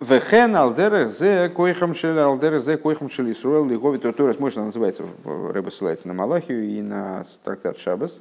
Вехен 0.00 0.56
алдерах 0.56 1.12
зе 1.12 1.48
койхам 1.48 1.94
шель 1.94 2.18
алдерах 2.18 2.64
зе 2.64 2.76
койхам 2.76 3.08
шель 3.08 3.30
Исруэл 3.30 3.68
лигови 3.68 3.98
Тойрес 3.98 4.40
Мойша 4.40 4.64
называется, 4.64 5.04
Рэба 5.24 5.70
ссылается 5.70 6.08
на 6.08 6.14
Малахию 6.14 6.64
и 6.64 6.82
на 6.82 7.24
трактат 7.44 7.78
Шабас, 7.78 8.20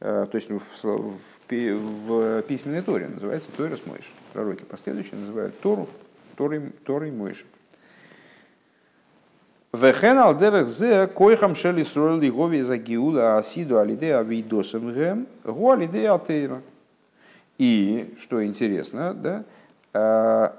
э, 0.00 0.26
то 0.28 0.34
есть 0.34 0.50
в, 0.50 0.58
в, 0.58 1.18
в 1.48 2.42
письменной 2.42 2.82
Торе 2.82 3.06
называется 3.06 3.48
Тойрес 3.56 3.86
Мойша. 3.86 4.10
Пророки 4.32 4.64
последующие 4.64 5.20
называют 5.20 5.56
Тору 5.60 5.88
Торой, 6.36 6.72
Торой 6.84 7.12
Мойша. 7.12 7.44
Вехен 9.74 10.18
алдерах 10.18 10.68
зе 10.68 11.08
койхам 11.08 11.56
шели 11.56 11.82
срол 11.82 12.20
лигови 12.20 12.62
за 12.62 12.76
гиула 12.78 13.38
асиду 13.38 13.78
алиде 13.78 14.14
авидосам 14.14 14.94
гем 14.94 15.26
гу 15.42 15.70
алиде 15.72 16.08
атейра. 16.08 16.62
И, 17.58 18.14
что 18.20 18.44
интересно, 18.44 19.14
да, 19.92 20.54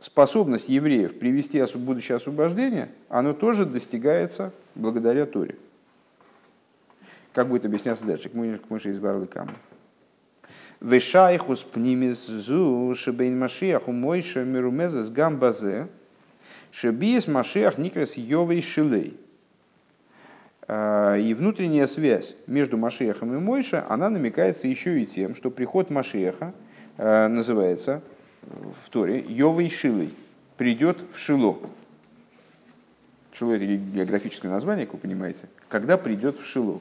способность 0.00 0.68
евреев 0.68 1.16
привести 1.20 1.62
будущее 1.76 2.16
освобождение, 2.16 2.88
оно 3.08 3.34
тоже 3.34 3.66
достигается 3.66 4.52
благодаря 4.74 5.24
Торе. 5.24 5.54
Как 7.32 7.48
будет 7.48 7.64
объясняться 7.66 8.04
дальше, 8.04 8.28
к 8.30 8.34
Мойше 8.34 8.90
из 8.90 8.98
Барлыкама. 8.98 9.54
Вешайхус 10.80 11.62
пнимис 11.62 12.26
зу 12.26 12.94
шебейн 12.96 13.38
машиаху 13.38 13.92
Мойша 13.92 14.42
мирумезес 14.42 15.08
гамбазе– 15.08 15.86
Шебиес 16.72 17.28
Машех 17.28 17.76
Никрес 17.76 18.16
Йовей 18.16 18.62
Шилей. 18.62 19.16
А, 20.66 21.16
и 21.16 21.34
внутренняя 21.34 21.86
связь 21.86 22.34
между 22.46 22.78
Машехом 22.78 23.34
и 23.34 23.38
Мойше, 23.38 23.84
она 23.88 24.08
намекается 24.08 24.66
еще 24.68 25.02
и 25.02 25.06
тем, 25.06 25.34
что 25.34 25.50
приход 25.50 25.90
Машеха 25.90 26.54
а, 26.96 27.28
называется 27.28 28.02
в 28.42 28.88
Торе 28.88 29.20
Йовей 29.20 29.68
Шилей. 29.68 30.14
Придет 30.56 30.98
в 31.12 31.18
Шило. 31.18 31.58
Шило 33.32 33.52
это 33.52 33.66
географическое 33.66 34.50
название, 34.50 34.86
как 34.86 34.94
вы 34.94 35.00
понимаете. 35.00 35.48
Когда 35.68 35.98
придет 35.98 36.40
в 36.40 36.46
Шило. 36.46 36.80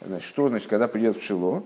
Значит, 0.00 0.28
что 0.28 0.48
значит, 0.48 0.68
когда 0.68 0.86
придет 0.86 1.16
в 1.16 1.22
Шило? 1.22 1.64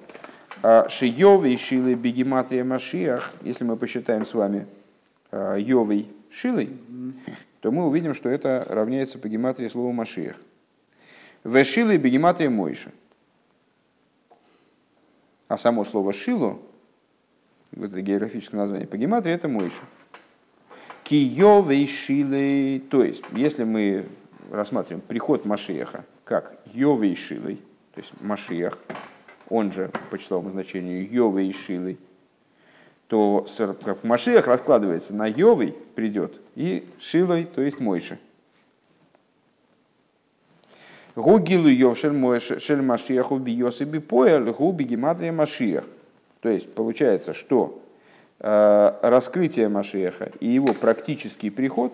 А, 0.62 0.88
Шиёвей 0.88 1.58
Шилей 1.58 1.94
Бегематрия 1.94 2.64
Машиах, 2.64 3.34
если 3.42 3.64
мы 3.64 3.76
посчитаем 3.76 4.24
с 4.24 4.32
вами 4.32 4.66
Йовей 5.32 6.08
Шилой, 6.30 6.70
то 7.60 7.70
мы 7.70 7.86
увидим, 7.86 8.14
что 8.14 8.28
это 8.28 8.66
равняется 8.68 9.18
по 9.18 9.28
гематрии 9.28 9.68
слову 9.68 9.92
Машиях. 9.92 10.36
Вешилы 11.44 11.96
бегематрия 11.96 12.50
Мойша. 12.50 12.90
А 15.48 15.56
само 15.56 15.84
слово 15.84 16.12
шилу, 16.12 16.62
это 17.72 18.00
географическое 18.00 18.60
название, 18.60 18.86
по 18.86 18.96
гематрии 18.96 19.32
это 19.32 19.48
Мойша. 19.48 19.82
Киевей 21.04 21.86
шилы, 21.86 22.82
то 22.88 23.02
есть, 23.02 23.24
если 23.32 23.64
мы 23.64 24.06
рассматриваем 24.50 25.04
приход 25.06 25.44
Машиеха 25.44 26.04
как 26.24 26.60
Йовей 26.72 27.16
шилой, 27.16 27.56
то 27.94 28.00
есть 28.00 28.12
Машиях, 28.20 28.78
он 29.48 29.72
же 29.72 29.90
по 30.10 30.18
числовому 30.18 30.50
значению 30.50 31.10
Йовей 31.10 31.52
шилой, 31.52 31.98
то 33.10 33.44
как 33.84 34.04
Машиах 34.04 34.46
раскладывается 34.46 35.12
на 35.12 35.26
Йовой 35.26 35.74
придет 35.96 36.40
и 36.54 36.86
Шилой, 37.00 37.44
то 37.44 37.60
есть 37.60 37.80
Мойши. 37.80 38.20
Гугилу 41.16 41.66
Йов 41.66 41.98
шель 41.98 42.12
Машиаху 42.12 43.38
бiyосы 43.38 43.82
бипоэль 43.82 44.52
губи 44.52 44.84
гематрия 44.84 45.32
Машиах. 45.32 45.84
То 46.40 46.50
есть 46.50 46.72
получается, 46.72 47.34
что 47.34 47.82
э, 48.38 48.92
раскрытие 49.02 49.68
Машиаха 49.68 50.30
и 50.38 50.46
его 50.46 50.72
практический 50.72 51.50
приход, 51.50 51.92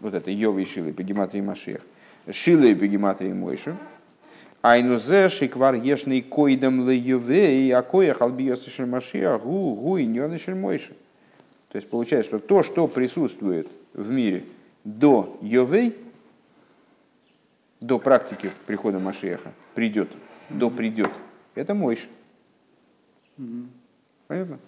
вот 0.00 0.14
это 0.14 0.32
Йовой 0.32 0.64
Шилой 0.66 0.92
по 0.92 1.04
гематрии 1.04 1.40
Машиах, 1.40 1.82
Шилой 2.28 2.74
по 2.74 2.88
гематрии 2.88 3.32
Мойши, 3.32 3.76
Айнузе 4.62 5.28
шиквар 5.28 5.74
ешный 5.74 6.20
койдам 6.20 6.86
ле 6.88 6.96
ювей, 6.96 7.72
а 7.72 7.82
коя 7.82 8.14
халбиос 8.14 8.78
машия 8.80 9.38
гу 9.38 9.74
гу 9.74 9.96
и 9.96 10.06
мойши. 10.54 10.94
То 11.70 11.76
есть 11.76 11.88
получается, 11.88 12.30
что 12.30 12.38
то, 12.38 12.62
что 12.62 12.86
присутствует 12.86 13.68
в 13.94 14.10
мире 14.10 14.44
до 14.84 15.38
Йовей, 15.40 15.96
до 17.80 17.98
практики 17.98 18.50
прихода 18.66 18.98
Машеха, 18.98 19.52
придет, 19.74 20.10
до 20.48 20.70
придет, 20.70 21.10
это 21.54 21.74
Мойш. 21.74 22.08
Понятно? 24.26 24.58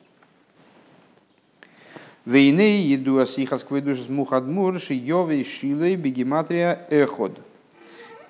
Вейны 2.25 2.81
еду 2.81 3.19
асихас 3.19 3.65
кведуш 3.65 4.09
мухадмур 4.09 4.81
ши 4.81 4.95
йовей 4.95 5.45
шилей 5.45 5.97
бегематрия 5.97 6.87
эход. 6.89 7.39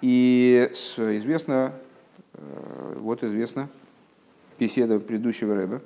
И 0.03 0.69
известно, 0.73 1.73
э, 2.35 2.95
вот 2.99 3.23
известно, 3.23 3.69
беседа 4.59 4.99
предыдущего 4.99 5.55
Рэба, 5.55 5.81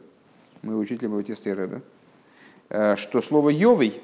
мы 0.63 0.79
учителя 0.79 1.11
Баутиста 1.11 1.55
Рэба, 1.55 1.83
э, 2.71 2.97
что 2.97 3.21
слово 3.21 3.51
«йовый» 3.51 4.01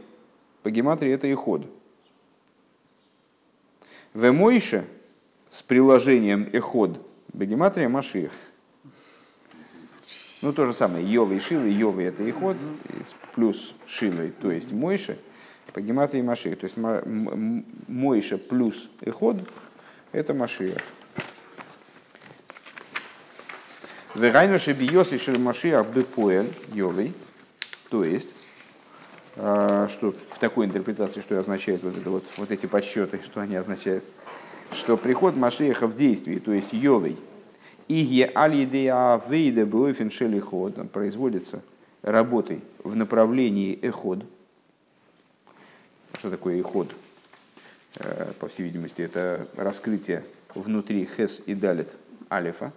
по 0.63 0.71
гематрии 0.71 1.13
это 1.13 1.27
и 1.27 1.35
ход. 1.35 1.67
В 4.13 4.31
Мойше 4.31 4.85
с 5.49 5.63
приложением 5.63 6.49
эход 6.53 7.01
бегематрия 7.33 7.89
Машиях. 7.89 8.33
Ну, 10.43 10.53
то 10.53 10.67
же 10.67 10.75
самое. 10.75 11.07
Йовый 11.07 11.41
шилы, 11.41 11.71
Йовый 11.71 12.05
это 12.05 12.29
иход, 12.29 12.59
плюс 13.35 13.75
шилы, 13.87 14.33
то 14.43 14.51
есть 14.51 14.73
Мойше, 14.73 15.19
по 15.73 15.81
гематрии 15.81 16.21
Машиях. 16.21 16.59
То 16.59 16.67
есть 16.67 16.77
Мойше 17.89 18.37
плюс 18.37 18.91
эход 19.01 19.39
это 20.13 20.35
Машиах. 20.35 20.83
Вегайну 24.15 24.59
шебиос 24.59 25.13
и 25.13 25.19
шельмашиах 25.19 25.87
бепоэль 25.89 26.53
йовей. 26.75 27.15
То 27.89 28.05
есть, 28.05 28.31
а, 29.37 29.89
что 29.89 30.13
в 30.13 30.39
такой 30.39 30.67
интерпретации, 30.67 31.21
что 31.21 31.39
означает 31.39 31.83
вот, 31.83 31.97
это 31.97 32.11
вот, 32.11 32.25
вот 32.37 32.51
эти 32.51 32.67
подсчеты, 32.67 33.21
что 33.25 33.41
они 33.41 33.57
означают, 33.57 34.05
что 34.71 34.99
приход 34.99 35.37
Машеха 35.37 35.87
в 35.87 35.97
действии, 35.97 36.39
то 36.39 36.53
есть 36.53 36.73
Йовей, 36.73 37.17
и 37.89 37.95
е 37.95 38.27
алидея 38.27 39.21
вейда 39.29 39.67
буэфин 39.67 40.11
шелиход, 40.11 40.91
производится 40.93 41.63
работой 42.03 42.61
в 42.85 42.95
направлении 42.97 43.79
эход. 43.81 44.25
Что 46.15 46.31
такое 46.31 46.61
эход? 46.61 46.91
Э, 47.97 48.33
по 48.39 48.49
всей 48.49 48.63
видимости, 48.63 49.03
это 49.03 49.47
раскрытие 49.55 50.25
внутри 50.55 51.05
хес 51.05 51.43
и 51.45 51.55
далит 51.55 51.97
алифа, 52.31 52.73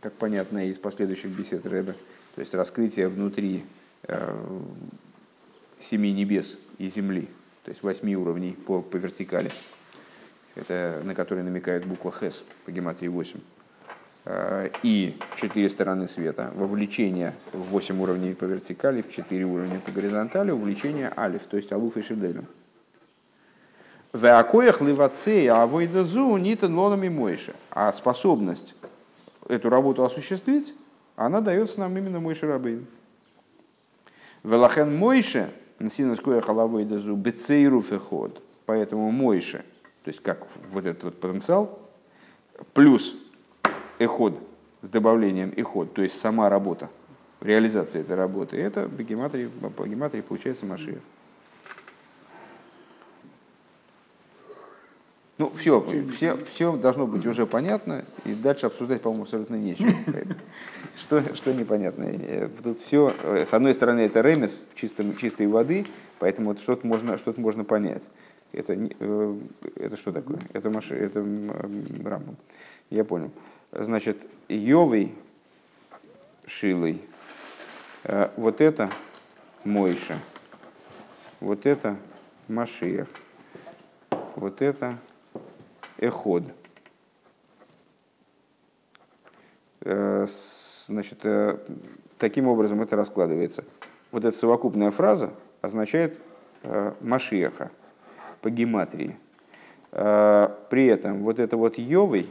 как 0.00 0.12
понятно 0.14 0.68
из 0.68 0.76
последующих 0.76 1.30
бесед 1.30 1.66
Рэбе, 1.66 1.94
то 2.34 2.40
есть 2.40 2.52
раскрытие 2.52 3.08
внутри 3.08 3.64
э, 4.02 4.60
семи 5.78 6.12
небес 6.12 6.58
и 6.76 6.88
земли, 6.88 7.28
то 7.64 7.70
есть 7.70 7.82
восьми 7.82 8.14
уровней 8.16 8.52
по, 8.52 8.82
по 8.82 8.98
вертикали, 8.98 9.50
это 10.56 11.00
на 11.04 11.14
который 11.14 11.42
намекает 11.42 11.86
буква 11.86 12.12
Хес 12.12 12.44
по 12.66 12.70
гематрии 12.70 13.08
8, 13.08 13.40
э, 14.26 14.70
и 14.82 15.16
четыре 15.36 15.70
стороны 15.70 16.06
света, 16.06 16.52
вовлечение 16.54 17.32
в 17.54 17.62
восемь 17.62 17.98
уровней 17.98 18.34
по 18.34 18.44
вертикали, 18.44 19.00
в 19.00 19.10
четыре 19.10 19.46
уровня 19.46 19.80
по 19.80 19.90
горизонтали, 19.90 20.50
увлечение 20.50 21.10
алиф, 21.16 21.44
то 21.44 21.56
есть 21.56 21.72
алуф 21.72 21.96
и 21.96 22.02
шеделем. 22.02 22.46
В 24.12 24.26
акоях 24.26 24.80
ливацея 24.80 25.62
авойдазу 25.62 26.36
нитан 26.36 26.76
лонами 26.76 27.08
мойши. 27.08 27.54
А 27.70 27.92
способность 27.92 28.74
эту 29.48 29.68
работу 29.68 30.04
осуществить, 30.04 30.74
она 31.16 31.40
дается 31.40 31.80
нам 31.80 31.96
именно 31.96 32.18
Мойше 32.18 32.46
Рабейн. 32.46 32.86
Велахен 34.42 34.96
Мойше, 34.96 35.52
Насинаскоя 35.78 36.40
халавой 36.40 36.84
дазу 36.84 37.14
бецейру 37.14 37.82
феход. 37.82 38.42
Поэтому 38.66 39.10
Мойше, 39.10 39.64
то 40.04 40.08
есть 40.08 40.22
как 40.22 40.46
вот 40.72 40.86
этот 40.86 41.04
вот 41.04 41.20
потенциал, 41.20 41.78
плюс 42.74 43.14
эход 43.98 44.40
с 44.82 44.88
добавлением 44.88 45.52
эход, 45.56 45.92
то 45.92 46.02
есть 46.02 46.18
сама 46.20 46.48
работа, 46.48 46.88
реализация 47.40 48.02
этой 48.02 48.16
работы, 48.16 48.56
это 48.56 48.88
по 48.88 49.02
гематрии, 49.02 49.50
по 49.76 49.86
гематрии 49.86 50.20
получается 50.20 50.66
Машия. 50.66 51.00
Ну, 55.40 55.50
все, 55.54 55.82
все, 56.14 56.36
все 56.52 56.76
должно 56.76 57.06
быть 57.06 57.24
уже 57.24 57.46
понятно, 57.46 58.04
и 58.26 58.34
дальше 58.34 58.66
обсуждать, 58.66 59.00
по-моему, 59.00 59.22
абсолютно 59.22 59.54
нечего. 59.54 59.88
Что, 60.98 61.22
что 61.34 61.54
непонятно? 61.54 62.04
Э, 62.04 62.50
тут 62.62 62.78
все, 62.86 63.14
э, 63.22 63.46
с 63.48 63.54
одной 63.54 63.74
стороны, 63.74 64.00
это 64.00 64.20
ремес 64.20 64.66
чистой, 64.74 65.46
воды, 65.46 65.86
поэтому 66.18 66.50
вот 66.50 66.60
что-то 66.60 66.86
можно, 66.86 67.16
что 67.16 67.32
можно 67.38 67.64
понять. 67.64 68.02
Это, 68.52 68.74
э, 68.76 69.38
это 69.76 69.96
что 69.96 70.12
такое? 70.12 70.40
Это, 70.52 70.68
маши, 70.68 70.94
это 70.94 71.20
Рамбам. 71.20 72.36
Я 72.90 73.04
понял. 73.04 73.30
Значит, 73.72 74.18
Йовый 74.48 75.14
Шилой, 76.46 77.00
вот 78.36 78.60
это 78.60 78.90
Мойша, 79.64 80.18
вот 81.40 81.64
это 81.64 81.96
Машиях, 82.46 83.08
вот 84.36 84.60
это 84.60 84.98
эход. 86.00 86.44
Э, 89.82 90.26
значит, 90.88 91.20
э, 91.24 91.58
таким 92.18 92.48
образом 92.48 92.82
это 92.82 92.96
раскладывается. 92.96 93.64
Вот 94.10 94.24
эта 94.24 94.36
совокупная 94.36 94.90
фраза 94.90 95.30
означает 95.60 96.18
э, 96.62 96.92
Машиаха 97.00 97.70
по 98.40 98.50
гематрии. 98.50 99.16
При 99.92 100.86
этом 100.86 101.24
вот 101.24 101.40
это 101.40 101.56
вот 101.56 101.76
Йовый, 101.76 102.28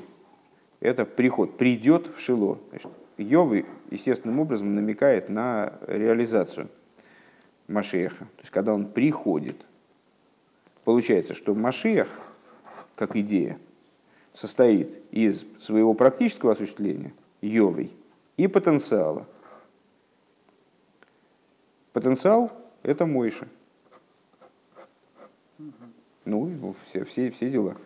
это 0.79 1.03
приход, 1.03 1.57
придет 1.57 2.07
в 2.07 2.21
Шило. 2.21 2.57
Значит, 2.69 2.89
Йовый 3.17 3.65
естественным 3.91 4.39
образом 4.39 4.75
намекает 4.75 5.27
на 5.27 5.73
реализацию 5.85 6.69
Машиаха. 7.67 8.19
То 8.19 8.41
есть, 8.43 8.51
когда 8.51 8.73
он 8.73 8.85
приходит, 8.85 9.57
получается, 10.85 11.33
что 11.33 11.53
Машиах– 11.53 12.07
как 12.99 13.15
идея, 13.15 13.57
состоит 14.33 14.89
из 15.11 15.45
своего 15.61 15.93
практического 15.93 16.51
осуществления, 16.51 17.13
йовой, 17.41 17.91
и 18.35 18.45
потенциала. 18.47 19.25
Потенциал– 21.93 22.51
это 22.83 23.05
Мойша. 23.05 23.47
Ну, 26.25 26.75
все, 26.87 27.05
все, 27.05 27.31
все 27.31 27.49
дела. 27.49 27.77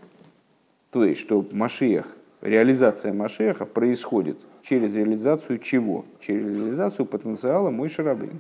То 0.90 1.06
есть, 1.06 1.22
что 1.22 1.46
Машех, 1.52 2.08
реализация 2.42 3.14
Машеха 3.14 3.68
происходит 3.68 4.38
через 4.64 4.96
реализацию 4.96 5.60
чего? 5.60 6.06
Через 6.22 6.48
реализацию 6.48 7.06
потенциала 7.06 7.70
Мойши 7.70 8.02
Рабин. 8.02 8.40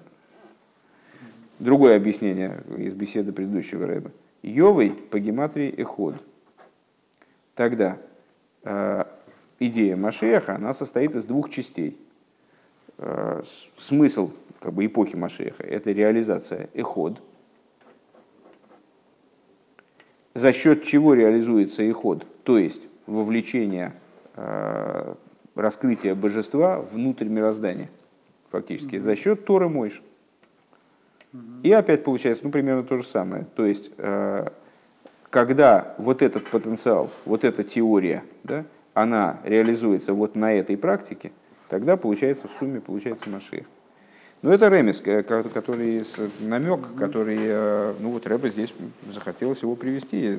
Другое 1.59 1.97
объяснение 1.97 2.63
из 2.77 2.95
беседы 2.95 3.31
предыдущего 3.31 3.85
Рэба. 3.85 4.09
Йовой 4.41 4.89
по 4.89 5.19
гематрии 5.19 5.71
Эход– 5.77 6.15
Тогда 7.55 7.97
э, 8.63 9.03
идея 9.59 9.95
Машеха, 9.95 10.55
она 10.55 10.73
состоит 10.73 11.15
из 11.15 11.23
двух 11.25 11.49
частей. 11.49 11.97
Э, 12.97 13.41
смысл 13.77 14.31
как 14.59 14.73
бы, 14.73 14.85
эпохи 14.85 15.15
Машеха– 15.15 15.63
это 15.67 15.91
реализация 15.91 16.69
эход, 16.73 17.21
за 20.33 20.53
счет 20.53 20.83
чего 20.83 21.13
реализуется 21.13 21.83
эход, 21.83 22.25
то 22.43 22.57
есть 22.57 22.81
вовлечение 23.05 23.93
э, 24.35 25.15
раскрытия 25.55 26.15
божества 26.15 26.79
внутрь 26.79 27.27
мироздания, 27.27 27.89
фактически, 28.49 28.97
за 28.97 29.15
счет 29.15 29.45
Торы 29.45 29.69
Мойш. 29.69 30.01
И 31.63 31.71
опять 31.71 32.03
получается, 32.03 32.43
ну, 32.45 32.51
примерно 32.51 32.83
то 32.83 32.97
же 32.97 33.03
самое. 33.03 33.45
То 33.55 33.65
есть 33.65 33.91
когда 35.33 35.95
вот 35.97 36.21
этот 36.21 36.47
потенциал, 36.47 37.09
вот 37.25 37.43
эта 37.43 37.63
теория, 37.63 38.23
да, 38.43 38.65
она 38.93 39.39
реализуется 39.43 40.13
вот 40.13 40.35
на 40.35 40.53
этой 40.53 40.77
практике, 40.77 41.31
тогда 41.69 41.97
получается 41.97 42.47
в 42.47 42.51
сумме 42.51 42.79
получается 42.79 43.31
Машех. 43.31 43.65
Но 44.43 44.53
это 44.53 44.67
ремес, 44.67 45.01
который 45.01 46.05
намек, 46.39 46.81
который, 46.99 47.39
э, 47.39 47.95
ну 47.99 48.11
вот 48.11 48.27
Рэба 48.27 48.49
здесь 48.49 48.75
захотелось 49.11 49.63
его 49.63 49.75
привести, 49.75 50.37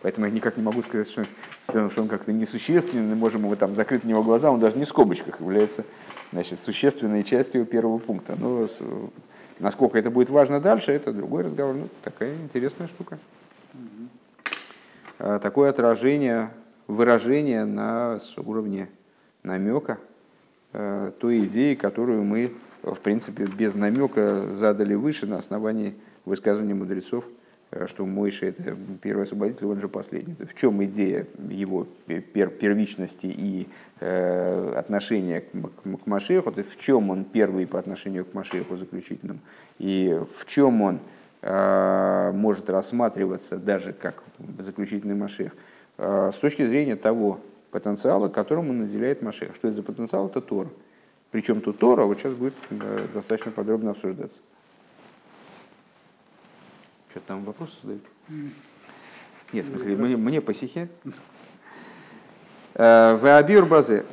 поэтому 0.00 0.26
я 0.26 0.32
никак 0.32 0.56
не 0.56 0.62
могу 0.62 0.80
сказать, 0.80 1.10
что, 1.10 1.24
что 1.68 2.00
он 2.00 2.08
как-то 2.08 2.32
несущественный, 2.32 3.16
можем 3.16 3.42
его 3.42 3.54
там 3.54 3.74
закрыть 3.74 4.04
на 4.04 4.08
него 4.08 4.22
глаза, 4.22 4.50
он 4.50 4.60
даже 4.60 4.78
не 4.78 4.86
в 4.86 4.88
скобочках 4.88 5.40
является 5.40 5.84
значит, 6.32 6.58
существенной 6.58 7.22
частью 7.22 7.66
первого 7.66 7.98
пункта. 7.98 8.34
Но 8.38 8.66
насколько 9.58 9.98
это 9.98 10.10
будет 10.10 10.30
важно 10.30 10.58
дальше, 10.58 10.92
это 10.92 11.12
другой 11.12 11.42
разговор. 11.42 11.74
Ну, 11.74 11.88
такая 12.02 12.34
интересная 12.36 12.86
штука. 12.86 13.18
Э, 15.18 15.38
такое 15.42 15.70
отражение, 15.70 16.50
выражение 16.86 17.64
на 17.64 18.18
уровне 18.36 18.88
намека 19.42 19.98
э, 20.72 21.12
той 21.18 21.46
идеи, 21.46 21.74
которую 21.74 22.22
мы, 22.22 22.52
в 22.82 22.98
принципе, 23.00 23.44
без 23.44 23.74
намека 23.74 24.48
задали 24.48 24.94
выше 24.94 25.26
на 25.26 25.38
основании 25.38 25.94
высказывания 26.26 26.74
мудрецов, 26.74 27.24
э, 27.70 27.86
что 27.86 28.04
Мойша 28.04 28.46
это 28.46 28.76
первый 29.02 29.24
освободитель, 29.24 29.66
он 29.66 29.80
же 29.80 29.88
последний. 29.88 30.34
В 30.34 30.54
чем 30.54 30.84
идея 30.84 31.26
его 31.48 31.86
первичности 32.06 33.26
и 33.26 33.68
отношения 33.98 35.40
к, 35.40 36.06
Машеху, 36.06 36.52
в 36.52 36.76
чем 36.76 37.08
он 37.08 37.24
первый 37.24 37.66
по 37.66 37.78
отношению 37.78 38.26
к 38.26 38.34
Машеху 38.34 38.76
заключительным, 38.76 39.40
и 39.78 40.20
в 40.28 40.44
чем 40.44 40.82
он 40.82 41.00
Э, 41.00 41.25
может 41.42 42.70
рассматриваться 42.70 43.56
даже 43.56 43.92
как 43.92 44.22
заключительный 44.58 45.14
Машех 45.14 45.52
э, 45.98 46.32
с 46.34 46.38
точки 46.38 46.66
зрения 46.66 46.96
того 46.96 47.40
потенциала, 47.70 48.28
которым 48.28 48.70
он 48.70 48.80
наделяет 48.80 49.22
Машех. 49.22 49.54
Что 49.54 49.68
это 49.68 49.76
за 49.76 49.82
потенциал? 49.82 50.26
Это 50.26 50.40
Тора. 50.40 50.68
Причем 51.30 51.60
тут 51.60 51.78
Тора 51.78 52.04
вот 52.04 52.18
сейчас 52.18 52.34
будет 52.34 52.54
э, 52.70 53.06
достаточно 53.14 53.52
подробно 53.52 53.92
обсуждаться. 53.92 54.40
Что-то 57.10 57.26
там 57.26 57.44
вопросы 57.44 57.74
задают? 57.82 58.02
Нет, 59.52 59.66
в 59.66 59.70
смысле, 59.70 59.96
мне, 59.96 60.16
мне 60.16 60.40
по 60.40 60.52
сихе. 60.52 60.88
В 62.74 63.66
базе. 63.68 64.04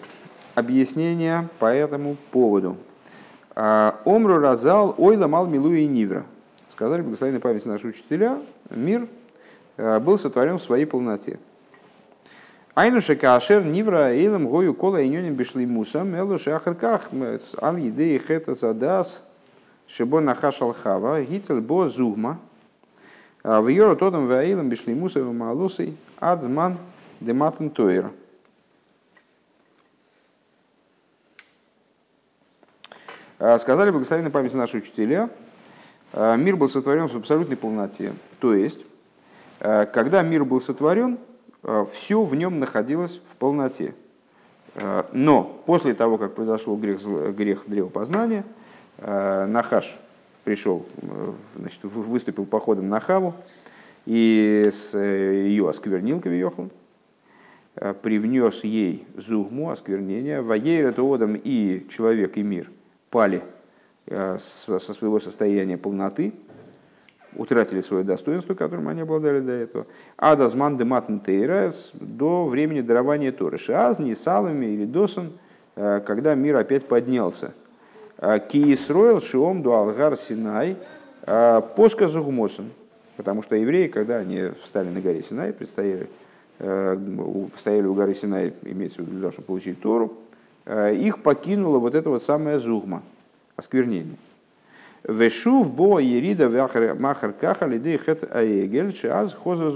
Объяснение 0.55 1.49
по 1.57 1.65
этому 1.65 2.15
поводу. 2.31 2.77
Омру 3.55 4.37
разал 4.37 4.93
ойла 4.97 5.27
мал 5.27 5.47
милу 5.47 5.73
и 5.73 5.85
нивра 5.85 6.25
сказали, 6.83 7.01
благословенной 7.01 7.39
памяти 7.39 7.65
наши 7.65 7.87
учителя, 7.87 8.41
мир 8.69 9.07
э, 9.77 9.99
был 9.99 10.17
сотворен 10.17 10.57
в 10.57 10.61
своей 10.61 10.83
полноте. 10.83 11.39
Айнуша 12.75 13.15
кашер 13.15 13.63
нивра 13.63 14.11
эйлем 14.11 14.49
гою 14.49 14.73
кола 14.73 15.01
иньоним 15.01 15.35
бешли 15.35 15.65
мусам 15.65 16.13
элу 16.13 16.37
шахарках 16.37 17.09
ал 17.61 17.77
едеи 17.77 18.17
хета 18.17 18.53
задас 18.53 19.21
шибо 19.87 20.19
нахашал 20.19 20.73
хава 20.73 21.21
гицель 21.21 21.61
бо 21.61 21.87
зугма 21.87 22.39
в 23.43 23.67
йору 23.69 23.95
тодам 23.95 24.27
ваилем 24.27 24.67
бешли 24.67 24.93
мусам 24.93 25.37
малусей 25.37 25.95
адзман 26.19 26.77
дематен 27.21 27.69
тойра. 27.69 28.11
Сказали 33.59 33.91
благословенной 33.91 34.31
памяти 34.31 34.55
наши 34.55 34.77
учителя, 34.77 35.29
мир 36.13 36.55
был 36.55 36.69
сотворен 36.69 37.07
в 37.07 37.15
абсолютной 37.15 37.57
полноте. 37.57 38.13
То 38.39 38.53
есть, 38.53 38.85
когда 39.59 40.21
мир 40.21 40.45
был 40.45 40.61
сотворен, 40.61 41.17
Э, 41.63 41.85
все 41.89 42.23
в 42.23 42.35
нем 42.35 42.59
находилось 42.59 43.21
в 43.27 43.35
полноте. 43.37 43.95
Э, 44.75 45.03
но 45.13 45.43
после 45.65 45.93
того, 45.93 46.17
как 46.17 46.35
произошел 46.35 46.75
грех, 46.77 47.01
грех 47.35 47.63
древопознания, 47.67 48.45
э, 48.97 49.45
Нахаш 49.47 49.97
пришел, 50.43 50.85
значит, 51.55 51.81
выступил 51.83 52.45
походом 52.45 52.89
на 52.89 52.99
Хаву 52.99 53.33
и 54.05 54.69
с 54.69 54.97
ее 54.97 55.69
осквернил 55.69 56.19
Кавиохлом, 56.19 56.69
привнес 58.01 58.65
ей 58.65 59.07
зугму, 59.15 59.69
осквернение, 59.69 60.41
воейра 60.41 60.89
одам 60.89 61.35
и 61.41 61.87
человек, 61.89 62.37
и 62.37 62.43
мир 62.43 62.69
пали 63.09 63.41
со 64.07 64.93
своего 64.93 65.19
состояния 65.19 65.77
полноты, 65.77 66.33
утратили 67.35 67.81
свое 67.81 68.03
достоинство, 68.03 68.53
которым 68.53 68.87
они 68.87 69.01
обладали 69.01 69.39
до 69.39 69.51
этого. 69.51 69.87
А 70.17 70.35
дазман 70.35 70.77
дематн 70.77 71.17
тейра 71.17 71.73
до 71.93 72.45
времени 72.45 72.81
дарования 72.81 73.31
Торы. 73.31 73.57
Шиаз, 73.57 73.99
Нисалами 73.99 74.65
или 74.65 74.85
Досан, 74.85 75.33
э, 75.75 76.01
когда 76.05 76.35
мир 76.35 76.55
опять 76.57 76.87
поднялся. 76.87 77.53
Э, 78.17 78.39
Киисроил 78.39 79.21
шиом 79.21 79.61
дуалгар 79.61 80.15
синай 80.17 80.77
э, 81.25 81.61
поска 81.75 82.07
зугмосом. 82.07 82.71
Потому 83.17 83.43
что 83.43 83.55
евреи, 83.55 83.87
когда 83.87 84.17
они 84.17 84.49
встали 84.63 84.89
на 84.89 84.99
горе 84.99 85.21
Синай, 85.21 85.53
предстояли, 85.53 86.09
стояли 86.57 87.85
у 87.85 87.93
горы 87.93 88.15
Синай, 88.15 88.55
имеется 88.63 89.03
в 89.03 89.07
виду, 89.07 89.31
чтобы 89.31 89.45
получить 89.45 89.79
Тору, 89.81 90.13
их 90.65 91.21
покинула 91.21 91.77
вот 91.77 91.93
эта 91.93 92.09
вот 92.09 92.23
самая 92.23 92.57
зугма, 92.57 93.03
осквернение. 93.55 94.17
Вешув 95.03 95.69
бо 95.73 95.99
ерида 95.99 96.49
махар 96.99 97.33
каха 97.33 97.65
лидей 97.65 97.97
хет 97.97 98.23
аегель 98.33 98.95
шиаз 98.95 99.33
хоза. 99.33 99.71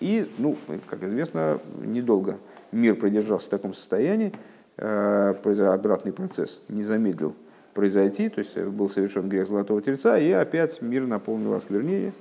И, 0.00 0.28
ну, 0.38 0.56
как 0.88 1.04
известно, 1.04 1.60
недолго 1.80 2.38
мир 2.72 2.96
продержался 2.96 3.46
в 3.46 3.50
таком 3.50 3.72
состоянии, 3.72 4.32
э, 4.76 5.34
обратный 5.72 6.12
процесс 6.12 6.60
не 6.68 6.82
замедлил 6.82 7.34
произойти, 7.74 8.28
то 8.28 8.40
есть 8.40 8.58
был 8.58 8.90
совершен 8.90 9.28
грех 9.28 9.46
Золотого 9.46 9.80
Тельца, 9.80 10.18
и 10.18 10.32
опять 10.32 10.82
мир 10.82 11.06
наполнил 11.06 11.54
осквернение. 11.54 12.12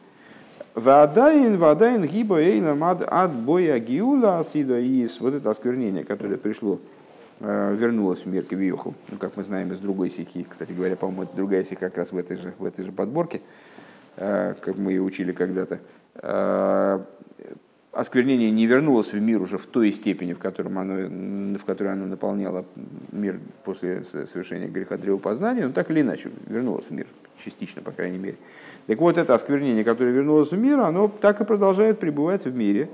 Вадайн, 0.76 1.58
вадайн, 1.58 2.06
гиба, 2.06 2.40
эйна, 2.40 2.78
ад, 3.08 3.34
боя, 3.34 3.80
гиула, 3.80 4.38
асида, 4.38 4.80
и 4.80 5.08
вот 5.20 5.34
это 5.34 5.50
осквернение, 5.50 6.04
которое 6.04 6.38
пришло 6.38 6.80
вернулась 7.40 8.20
в 8.20 8.26
мир 8.26 8.44
Кивиохал. 8.44 8.94
Ну, 9.10 9.18
как 9.18 9.38
мы 9.38 9.44
знаем 9.44 9.72
из 9.72 9.80
другой 9.80 10.10
сики. 10.10 10.46
Кстати 10.48 10.74
говоря, 10.74 10.96
по-моему, 10.96 11.24
это 11.24 11.36
другая 11.36 11.64
сика 11.64 11.90
как 11.90 11.98
раз 11.98 12.12
в 12.12 12.18
этой 12.18 12.38
же, 12.38 12.54
в 12.58 12.66
этой 12.66 12.84
же 12.84 12.92
подборке, 12.92 13.42
э, 14.16 14.56
как 14.60 14.78
мы 14.78 14.92
ее 14.92 15.02
учили 15.02 15.32
когда-то. 15.32 15.80
Э, 16.16 17.00
осквернение 17.92 18.50
не 18.50 18.66
вернулось 18.66 19.14
в 19.14 19.20
мир 19.20 19.42
уже 19.42 19.58
в 19.58 19.68
той 19.68 19.92
степени, 19.92 20.34
в, 20.34 20.40
котором 20.40 20.80
оно, 20.80 21.58
в 21.58 21.66
которой 21.66 21.94
оно 21.94 22.06
наполняло 22.06 22.66
мир 23.12 23.40
после 23.64 24.04
совершения 24.04 24.68
греха 24.68 24.98
древопознания, 24.98 25.68
но 25.68 25.74
так 25.74 25.92
или 25.92 26.02
иначе 26.02 26.32
вернулось 26.48 26.86
в 26.86 26.92
мир, 26.92 27.08
частично, 27.44 27.82
по 27.82 27.92
крайней 27.92 28.18
мере. 28.18 28.38
Так 28.88 29.00
вот, 29.00 29.18
это 29.18 29.36
осквернение, 29.36 29.84
которое 29.84 30.12
вернулось 30.12 30.52
в 30.52 30.58
мир, 30.58 30.80
оно 30.80 31.08
так 31.08 31.42
и 31.42 31.46
продолжает 31.46 32.00
пребывать 32.00 32.46
в 32.46 32.56
мире 32.56 32.90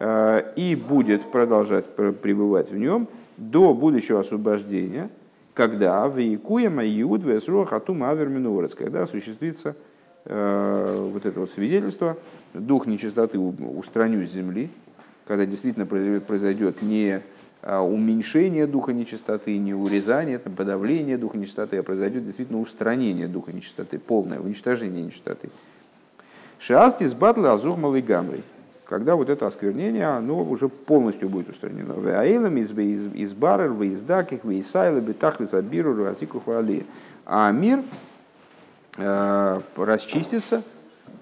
и 0.00 0.76
будет 0.88 1.30
продолжать 1.30 1.86
пребывать 1.94 2.70
в 2.70 2.76
нем– 2.76 3.08
до 3.36 3.74
будущего 3.74 4.20
освобождения, 4.20 5.10
когда 5.54 6.06
в 6.08 6.18
Якуя 6.18 6.70
Маюд 6.70 7.22
Весруах 7.22 7.72
Атум 7.72 8.02
Аверминуорец, 8.04 8.74
когда 8.74 9.02
осуществится 9.02 9.76
э, 10.24 11.08
вот 11.12 11.26
это 11.26 11.40
вот 11.40 11.50
свидетельство, 11.50 12.16
дух 12.52 12.86
нечистоты 12.86 13.38
устраню 13.38 14.26
с 14.26 14.30
земли, 14.30 14.70
когда 15.26 15.46
действительно 15.46 15.86
произойдет, 15.86 16.24
произойдет 16.26 16.82
не 16.82 17.22
а, 17.62 17.82
уменьшение 17.82 18.66
духа 18.66 18.92
нечистоты, 18.92 19.56
не 19.56 19.72
урезание, 19.72 20.38
там, 20.38 20.54
подавление 20.54 21.16
духа 21.16 21.38
нечистоты, 21.38 21.78
а 21.78 21.82
произойдет 21.82 22.26
действительно 22.26 22.60
устранение 22.60 23.26
духа 23.26 23.52
нечистоты, 23.52 23.98
полное 23.98 24.38
уничтожение 24.38 25.02
нечистоты. 25.02 25.48
Шиастис 26.58 27.14
батла 27.14 27.54
азух 27.54 27.78
малый 27.78 28.02
гамрий 28.02 28.42
когда 28.84 29.16
вот 29.16 29.30
это 29.30 29.46
осквернение, 29.46 30.06
оно 30.06 30.42
уже 30.42 30.68
полностью 30.68 31.28
будет 31.28 31.48
устранено. 31.48 31.94
Веаилам 31.94 32.56
из 32.56 33.32
барер, 33.32 33.72
веиздаких, 33.72 34.44
веисайла, 34.44 35.00
бетахли, 35.00 35.44
забиру, 35.44 36.04
разику, 36.04 36.40
хвали. 36.40 36.84
А 37.24 37.50
мир 37.50 37.82
э, 38.98 39.60
расчистится, 39.76 40.62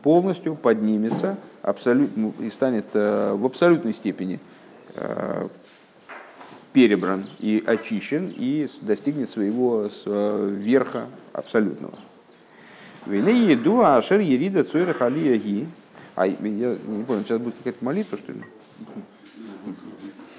полностью 0.03 0.57
поднимется 0.57 1.37
абсолютно, 1.63 2.33
и 2.41 2.51
станет 2.51 2.87
э, 2.95 3.35
в 3.35 3.47
абсолютной 3.47 3.93
степени 3.93 4.41
э, 4.97 5.49
перебран 6.73 7.27
и 7.39 7.63
очищен, 7.65 8.33
и 8.37 8.69
достигнет 8.81 9.31
своего 9.31 9.87
э, 9.87 10.49
верха 10.59 11.07
абсолютного. 11.33 11.99
Вене 13.07 13.51
еду 13.53 13.83
ашер 13.83 14.21
ерида 14.21 14.65
цойра 14.65 14.93
халия 14.93 15.37
а 16.15 16.27
я 16.27 16.37
не 16.37 17.05
понял, 17.05 17.23
сейчас 17.23 17.41
будет 17.41 17.55
какая-то 17.57 17.85
молитва, 17.85 18.19
что 18.19 18.33
ли? 18.33 18.43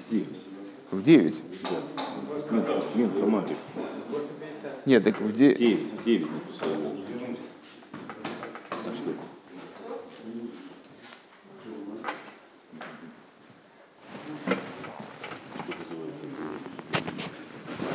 В 0.06 0.10
девять. 0.10 0.46
В 0.90 1.02
девять? 1.02 1.42
Там, 2.48 2.62
минут 2.94 3.20
команды. 3.20 3.56
Нет, 4.86 5.02
так 5.02 5.20
в 5.20 5.32
девять. 5.32 5.58
Девять, 5.58 5.92
в 5.92 6.04
девять 6.04 6.28
написали. 6.30 6.76
А 8.70 8.92
что? 8.92 9.10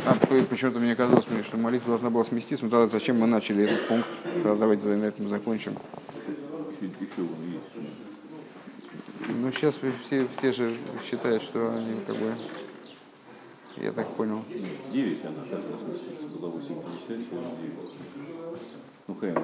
А 0.06 0.16
почему-то 0.50 0.80
мне 0.80 0.96
казалось, 0.96 1.26
что 1.46 1.58
молитва 1.58 1.90
должна 1.90 2.10
была 2.10 2.24
сместиться. 2.24 2.66
Ну 2.66 2.72
тогда 2.72 2.88
зачем 2.90 3.20
мы 3.20 3.28
начали 3.28 3.64
этот 3.66 3.88
пункт? 3.88 4.08
Тогда 4.24 4.56
давайте 4.56 4.88
на 4.90 5.06
этом 5.06 5.30
закончим. 5.30 5.76
Еще, 6.82 6.92
еще 7.02 7.22
вон 7.22 7.46
есть. 7.52 7.90
Ну, 9.28 9.52
сейчас 9.52 9.78
все, 10.04 10.28
все 10.34 10.52
же 10.54 10.74
считают, 11.06 11.44
что 11.44 11.74
они 11.74 12.00
как 12.08 12.16
бы... 12.16 12.34
Я 13.78 13.92
так 13.92 14.08
понял. 14.08 14.44
9 14.92 15.26
она 15.26 15.44
должна 15.50 15.78
сместиться, 15.78 16.28
была 16.28 16.50
8,50, 16.52 16.60
сейчас 17.08 17.20
9. 17.30 17.40
Ну, 19.08 19.16
хрен, 19.16 19.38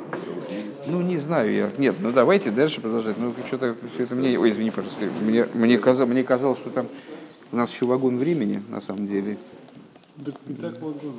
Ну, 0.88 1.02
не 1.02 1.18
знаю 1.18 1.52
я. 1.52 1.72
Нет, 1.78 1.96
ну 2.00 2.12
давайте 2.12 2.52
дальше 2.52 2.80
продолжать. 2.80 3.18
Ну, 3.18 3.34
что-то 3.48 3.76
все 3.94 4.04
это 4.04 4.16
мне... 4.16 4.40
Ой, 4.40 4.52
извини, 4.52 4.72
пожалуйста. 4.72 5.06
Мне, 5.22 5.46
мне, 5.54 5.78
казалось, 5.78 6.12
мне 6.12 6.24
казалось, 6.24 6.60
что 6.60 6.70
там 6.70 6.88
у 7.52 7.58
нас 7.58 7.74
еще 7.74 7.86
вагон 7.86 8.18
времени, 8.18 8.64
на 8.70 8.80
самом 8.80 9.08
деле. 9.08 9.38
Так, 10.24 10.36
так 10.62 10.82
вагон. 10.82 11.16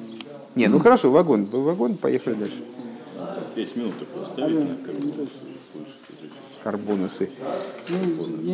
Не, 0.54 0.68
ну 0.68 0.78
хорошо, 0.78 1.10
вагон. 1.10 1.44
Вагон, 1.46 1.96
поехали 1.96 2.34
дальше. 2.34 2.62
5 3.54 3.76
минут 3.76 3.94
только 3.98 4.22
оставить 4.22 4.68
на 4.68 4.76
карбонусы. 6.66 7.30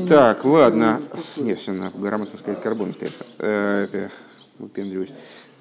Так, 0.06 0.44
ладно. 0.44 1.00
Нет, 1.38 1.58
все, 1.58 1.72
надо 1.72 1.96
грамотно 1.96 2.38
сказать 2.38 2.60
карбонус, 2.60 2.96
конечно. 2.98 3.24
Э, 3.38 3.84
это 3.84 4.10
выпендриваюсь. 4.58 5.12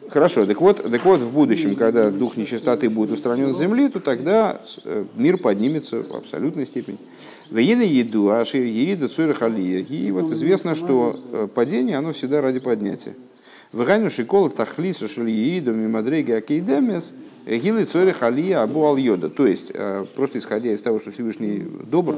Хорошо, 0.10 0.46
так 0.46 0.60
вот, 0.60 0.84
так 0.84 1.06
вот, 1.06 1.22
в 1.22 1.32
будущем, 1.32 1.78
когда 1.78 2.10
дух 2.10 2.36
нечистоты 2.36 2.90
будет 2.90 3.12
устранен 3.12 3.54
с 3.54 3.58
земли, 3.58 3.88
то 3.88 4.02
тогда 4.02 4.60
э, 4.84 5.06
мир 5.16 5.38
поднимется 5.38 6.04
в 6.04 6.14
абсолютной 6.14 6.66
степени. 6.66 6.98
Веина 7.50 7.84
еду, 7.84 8.30
а 8.32 8.44
шир 8.44 8.64
ерида 8.64 9.08
халия. 9.34 9.80
И 9.80 10.12
вот 10.12 10.30
известно, 10.34 10.76
что 10.76 11.18
э, 11.32 11.48
падение, 11.54 11.98
оно 11.98 12.12
всегда 12.12 12.42
ради 12.42 12.60
поднятия. 12.60 13.16
Вегайну 13.74 14.10
шикол 14.10 14.50
тахлису 14.50 15.08
шали 15.08 15.32
ериду 15.32 15.74
мимадрейга 15.74 16.38
акейдемес 16.38 17.14
гилы 17.48 17.86
цори 17.86 18.12
халия 18.12 18.62
абу 18.62 18.86
ал 18.86 18.98
йода. 18.98 19.30
То 19.30 19.48
есть, 19.48 19.72
просто 20.16 20.40
исходя 20.40 20.74
из 20.74 20.82
того, 20.82 21.00
что 21.00 21.12
Всевышний 21.12 21.66
добр, 21.90 22.18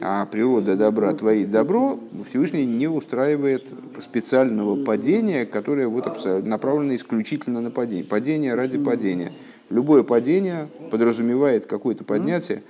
а 0.00 0.24
природа 0.24 0.76
добра 0.76 1.12
творит 1.12 1.50
добро, 1.50 2.00
Всевышний 2.30 2.64
не 2.64 2.88
устраивает 2.88 3.66
специального 3.98 4.82
падения, 4.82 5.44
которое 5.44 5.86
вот 5.86 6.24
направлено 6.46 6.96
исключительно 6.96 7.60
на 7.60 7.70
падение. 7.70 8.04
Падение 8.04 8.54
ради 8.54 8.78
падения. 8.78 9.32
Любое 9.68 10.02
падение 10.02 10.68
подразумевает 10.90 11.66
какое-то 11.66 12.04
поднятие, 12.04 12.62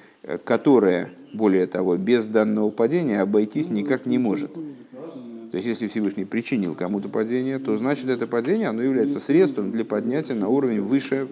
которое, 0.45 1.13
более 1.33 1.69
того, 1.69 1.97
без 1.97 2.27
данного 2.27 2.71
падения 2.71 3.21
обойтись 3.21 3.71
никак 3.71 4.05
не 4.05 4.19
может. 4.19 4.51
То 5.51 5.57
есть, 5.57 5.67
если 5.67 5.89
Всевышний 5.89 6.25
причинил 6.25 6.77
кому-то 6.77 7.09
падение, 7.09 7.59
то 7.59 7.77
значит 7.77 8.09
это 8.09 8.29
падение, 8.29 8.69
оно 8.69 8.83
является 8.83 9.19
средством 9.19 9.73
для 9.73 9.85
поднятия 9.85 10.35
на 10.35 10.49
уровень 10.49 10.81
выше 10.81 11.27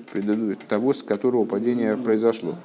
того, 0.69 0.93
с 0.93 1.05
которого 1.05 1.45
падение 1.45 1.97
произошло. 1.97 2.57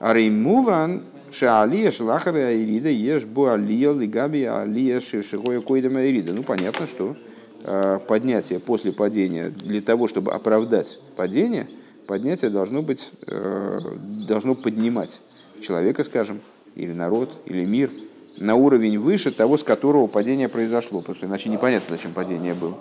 А 0.00 0.12
реймуван 0.14 1.02
шаалия 1.30 1.92
шлахара 1.92 2.56
ирида 2.56 2.88
ешь 2.88 3.24
бу 3.24 3.46
алия 3.46 3.92
лигаби 3.92 4.42
алия 4.42 5.00
шишигоя 5.00 5.60
койдама 5.60 6.04
ирида. 6.06 6.32
Ну, 6.32 6.42
понятно, 6.42 6.88
что 6.88 7.16
э, 7.62 8.00
поднятие 8.08 8.58
после 8.58 8.90
падения, 8.92 9.50
для 9.50 9.80
того, 9.80 10.08
чтобы 10.08 10.32
оправдать 10.32 10.98
падение, 11.14 11.68
поднятие 12.08 12.50
должно 12.50 12.82
быть, 12.82 13.12
э, 13.28 13.78
должно 14.26 14.56
поднимать 14.56 15.20
человека, 15.60 16.02
скажем, 16.02 16.40
или 16.74 16.92
народ, 16.92 17.30
или 17.46 17.64
мир– 17.64 17.92
на 18.40 18.54
уровень 18.54 18.98
выше 18.98 19.30
того, 19.30 19.56
с 19.56 19.64
которого 19.64 20.06
падение 20.06 20.48
произошло, 20.48 21.00
потому 21.00 21.16
что 21.16 21.26
иначе 21.26 21.48
непонятно, 21.48 21.96
зачем 21.96 22.12
падение 22.12 22.54
было. 22.54 22.78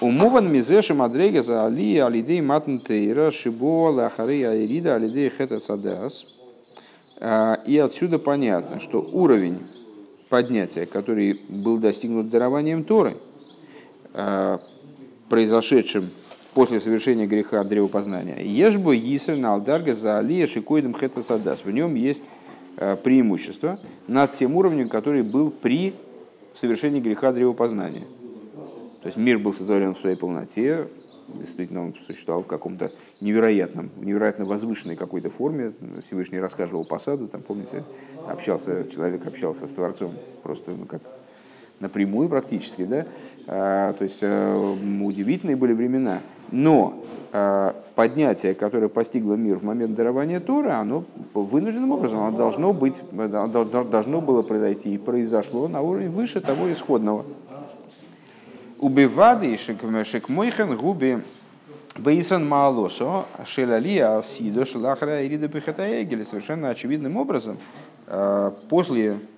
Умуван 0.00 0.52
мизеши 0.52 0.92
мадрега 0.92 1.42
за 1.42 1.64
али 1.64 1.98
алидей 1.98 2.40
матнтейра 2.40 3.30
шибо 3.30 3.90
лахары 3.90 4.44
айрида 4.44 4.96
алидей 4.96 5.30
хета 5.30 5.60
садас. 5.60 6.34
А, 7.20 7.60
и 7.64 7.78
отсюда 7.78 8.18
понятно, 8.18 8.80
что 8.80 9.00
уровень 9.00 9.60
поднятия, 10.28 10.84
который 10.84 11.40
был 11.48 11.78
достигнут 11.78 12.28
дарованием 12.28 12.82
Торы, 12.84 13.16
а, 14.12 14.60
произошедшим 15.28 16.10
после 16.54 16.80
совершения 16.80 17.26
греха 17.26 17.62
древопознания. 17.64 18.40
Ешбо 18.40 18.92
Йиср 18.92 19.36
на 19.36 19.54
Алдарга 19.54 19.94
за 19.94 20.18
Алия 20.18 20.46
Шикоидом 20.46 20.94
Хета 20.94 21.22
Садас. 21.22 21.64
В 21.64 21.70
нем 21.70 21.94
есть 21.94 22.24
преимущество 22.76 23.78
над 24.06 24.32
тем 24.32 24.56
уровнем, 24.56 24.88
который 24.88 25.22
был 25.22 25.50
при 25.50 25.94
совершении 26.54 27.00
греха 27.00 27.32
древопознания. 27.32 28.04
То 29.02 29.08
есть 29.08 29.16
мир 29.16 29.38
был 29.38 29.52
сотворен 29.52 29.94
в 29.94 29.98
своей 29.98 30.16
полноте, 30.16 30.88
действительно 31.28 31.84
он 31.84 31.94
существовал 32.06 32.42
в 32.42 32.46
каком-то 32.46 32.90
невероятном, 33.20 33.90
невероятно 33.96 34.44
возвышенной 34.44 34.96
какой-то 34.96 35.30
форме. 35.30 35.72
Всевышний 36.06 36.38
рассказывал 36.38 36.84
посаду, 36.84 37.28
там, 37.28 37.42
помните, 37.42 37.84
общался, 38.26 38.86
человек 38.90 39.26
общался 39.26 39.66
с 39.66 39.70
Творцом 39.72 40.14
просто 40.42 40.70
ну, 40.70 40.86
как 40.86 41.02
напрямую 41.84 42.28
практически, 42.28 42.84
да, 42.84 43.06
а, 43.46 43.92
то 43.92 44.04
есть 44.04 44.18
а, 44.22 44.76
удивительные 45.02 45.56
были 45.56 45.72
времена. 45.72 46.20
Но 46.50 47.04
а, 47.32 47.76
поднятие, 47.94 48.54
которое 48.54 48.88
постигло 48.88 49.34
мир 49.34 49.58
в 49.58 49.64
момент 49.64 49.94
дарования 49.94 50.40
Тора, 50.40 50.76
оно 50.76 51.04
вынужденным 51.34 51.92
образом 51.92 52.20
оно 52.20 52.36
должно, 52.36 52.72
быть, 52.72 53.02
должно 53.12 54.20
было 54.20 54.42
произойти 54.42 54.94
и 54.94 54.98
произошло 54.98 55.68
на 55.68 55.82
уровне 55.82 56.08
выше 56.08 56.40
того 56.40 56.72
исходного. 56.72 57.24
Убивады 58.78 59.56
шекмойхен 59.56 60.76
губи 60.76 61.18
Бейсан 61.96 62.46
Маалосо, 62.46 63.24
Шелалия, 63.46 64.16
Алсидо, 64.16 64.64
Шелахра, 64.64 65.24
Ирида 65.24 65.48
Пехатаегель, 65.48 66.24
совершенно 66.24 66.70
очевидным 66.70 67.16
образом, 67.16 67.56
после 68.68 69.12
Э, 69.12 69.33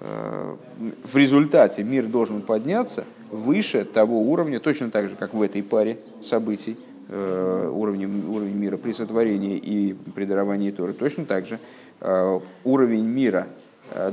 в 0.00 1.16
результате 1.16 1.84
мир 1.84 2.06
должен 2.06 2.40
подняться 2.40 3.04
выше 3.30 3.84
того 3.84 4.22
уровня, 4.22 4.58
точно 4.58 4.90
так 4.90 5.08
же, 5.08 5.16
как 5.16 5.34
в 5.34 5.42
этой 5.42 5.62
паре 5.62 5.98
событий, 6.22 6.78
э, 7.08 7.70
уровень, 7.72 8.24
уровень 8.28 8.56
мира 8.56 8.76
при 8.78 8.92
сотворении 8.92 9.58
и 9.58 9.94
при 10.14 10.24
даровании 10.24 10.70
Торы, 10.70 10.94
точно 10.94 11.26
так 11.26 11.46
же 11.46 11.58
э, 12.00 12.40
уровень 12.64 13.04
мира, 13.04 13.46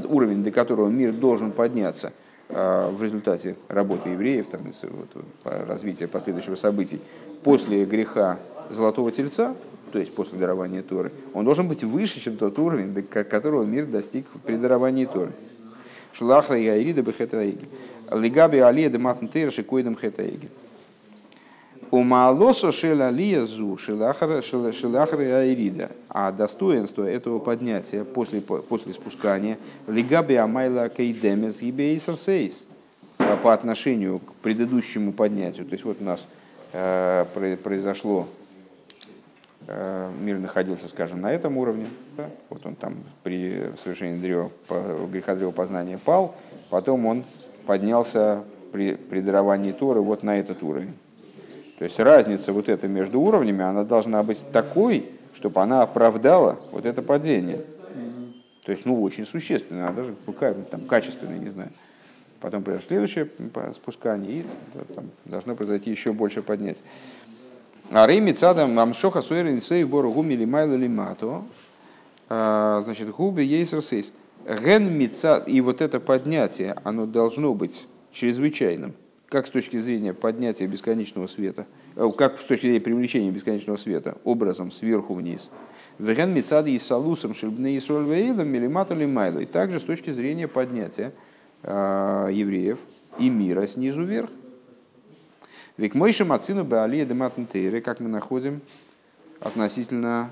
уровень, 0.09 0.43
до 0.43 0.51
которого 0.51 0.89
мир 0.89 1.13
должен 1.13 1.51
подняться 1.51 2.11
в 2.49 2.97
результате 3.01 3.57
работы 3.67 4.09
евреев, 4.09 4.47
там, 4.47 4.61
вот, 4.63 5.23
развития 5.43 6.07
последующих 6.07 6.57
событий, 6.57 6.99
после 7.43 7.85
греха 7.85 8.39
Золотого 8.71 9.11
Тельца, 9.11 9.55
то 9.91 9.99
есть 9.99 10.13
после 10.13 10.37
дарования 10.37 10.81
Торы, 10.81 11.11
он 11.33 11.45
должен 11.45 11.67
быть 11.67 11.83
выше, 11.83 12.19
чем 12.19 12.37
тот 12.37 12.57
уровень, 12.59 12.93
до 12.93 13.03
которого 13.03 13.63
мир 13.63 13.85
достиг 13.85 14.25
при 14.45 14.55
даровании 14.55 15.05
Торы. 15.05 15.31
Шлахра 16.17 16.57
и 16.57 16.67
Айрида 16.67 17.01
Бехетаиги. 17.01 17.67
Лигаби 18.11 18.57
Алия 18.57 18.89
де 18.89 18.97
Матнтейра 18.97 19.51
Шикоидам 19.51 19.95
Хетаиги. 19.95 20.49
У 21.91 22.01
Маалосо 22.01 22.71
Шелалия 22.71 23.45
Зу 23.45 23.77
Шелахра 23.77 25.23
и 25.23 25.29
Айрида. 25.29 25.91
А 26.09 26.31
достоинство 26.31 27.03
этого 27.03 27.39
поднятия 27.39 28.03
после, 28.03 28.41
после 28.41 28.93
спускания 28.93 29.57
Лигаби 29.87 30.35
Амайла 30.35 30.89
Кейдемес 30.89 31.61
Гибейсер 31.61 32.17
Сейс 32.17 32.65
по 33.43 33.53
отношению 33.53 34.19
к 34.19 34.33
предыдущему 34.41 35.13
поднятию. 35.13 35.65
То 35.65 35.73
есть 35.73 35.85
вот 35.85 35.97
у 36.01 36.03
нас 36.03 36.25
э, 36.73 37.25
произошло 37.63 38.27
мир 39.67 40.39
находился, 40.39 40.87
скажем, 40.87 41.21
на 41.21 41.31
этом 41.31 41.57
уровне, 41.57 41.87
да? 42.15 42.29
вот 42.49 42.65
он 42.65 42.75
там 42.75 42.95
при 43.23 43.71
совершении 43.83 44.17
древа, 44.17 44.49
греха 45.11 45.35
познания 45.51 45.97
пал, 45.97 46.35
потом 46.69 47.05
он 47.05 47.23
поднялся 47.65 48.43
при, 48.71 48.95
при 48.95 49.19
даровании 49.19 49.73
Торы 49.73 50.01
вот 50.01 50.23
на 50.23 50.39
этот 50.39 50.63
уровень. 50.63 50.93
То 51.79 51.83
есть 51.83 51.99
разница 51.99 52.53
вот 52.53 52.69
эта 52.69 52.87
между 52.87 53.19
уровнями, 53.19 53.63
она 53.63 53.83
должна 53.83 54.23
быть 54.23 54.39
такой, 54.51 55.09
чтобы 55.35 55.61
она 55.61 55.83
оправдала 55.83 56.59
вот 56.71 56.85
это 56.85 57.01
падение. 57.01 57.61
То 58.65 58.71
есть, 58.71 58.85
ну, 58.85 59.01
очень 59.01 59.25
существенно, 59.25 59.87
а 59.87 59.93
даже 59.93 60.13
там, 60.69 60.81
качественно, 60.87 61.37
не 61.37 61.49
знаю. 61.49 61.69
Потом 62.41 62.63
произошло 62.63 62.89
следующее 62.89 63.29
спускание, 63.73 64.41
и 64.41 64.45
там, 64.93 65.09
должно 65.25 65.55
произойти 65.55 65.89
еще 65.89 66.11
больше 66.11 66.41
поднять. 66.41 66.77
А 67.91 68.05
рей 68.05 68.19
мецадам 68.19 68.77
амшоха 68.77 69.21
суэрин 69.21 69.61
сей 69.61 69.83
бору 69.83 70.11
гуми 70.11 70.33
лимайло 70.33 70.75
лимато. 70.75 71.43
Значит, 72.27 73.09
губи 73.11 73.43
ейсер 73.43 73.81
сейс. 73.81 74.11
Ген 74.47 74.97
мецад, 74.97 75.47
и 75.47 75.59
вот 75.59 75.81
это 75.81 75.99
поднятие, 75.99 76.75
оно 76.83 77.05
должно 77.05 77.53
быть 77.53 77.85
чрезвычайным. 78.11 78.93
Как 79.27 79.45
с 79.45 79.49
точки 79.49 79.77
зрения 79.77 80.13
поднятия 80.13 80.67
бесконечного 80.67 81.27
света, 81.27 81.67
э, 81.97 82.09
как 82.17 82.39
с 82.39 82.45
точки 82.45 82.63
зрения 82.63 82.79
привлечения 82.79 83.29
бесконечного 83.29 83.75
света, 83.75 84.17
образом 84.23 84.71
сверху 84.71 85.13
вниз. 85.13 85.49
Веген 85.99 86.33
мецады 86.33 86.71
и 86.71 86.79
салусом 86.79 87.33
шельбны 87.33 87.75
и 87.75 87.79
сольвейлом 87.81 88.47
милимату 88.47 88.95
лимайло. 88.95 89.39
И 89.39 89.45
также 89.45 89.81
с 89.81 89.83
точки 89.83 90.11
зрения 90.11 90.47
поднятия 90.47 91.11
э, 91.63 92.29
евреев 92.31 92.79
и 93.19 93.29
мира 93.29 93.67
снизу 93.67 94.03
вверх. 94.03 94.29
Век 95.77 95.93
мойши 95.93 96.25
мацину 96.25 96.63
баалия 96.63 97.05
дематнтейры, 97.05 97.81
как 97.81 97.99
мы 97.99 98.09
находим 98.09 98.61
относительно 99.39 100.31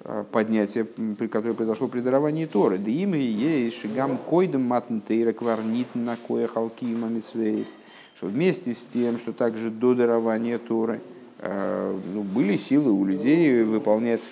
э, 0.00 0.24
поднятия, 0.32 0.84
которое 1.30 1.54
произошло 1.54 1.86
при 1.86 2.00
даровании 2.00 2.46
Торы. 2.46 2.78
Да 2.78 2.90
имя 2.90 3.16
есть 3.16 3.80
шигам 3.80 4.18
койдем 4.18 4.62
матнтейра 4.62 5.32
кварнит 5.32 5.86
на 5.94 6.16
кое 6.16 6.48
халки 6.48 6.86
мамисвейс. 6.86 7.68
Что 8.16 8.26
вместе 8.26 8.74
с 8.74 8.82
тем, 8.92 9.18
что 9.18 9.32
также 9.32 9.70
до 9.70 9.94
дарования 9.94 10.58
Торы 10.58 11.00
э, 11.38 11.98
ну, 12.12 12.22
были 12.22 12.56
силы 12.56 12.90
у 12.90 13.04
людей 13.04 13.62
выполнять 13.62 14.22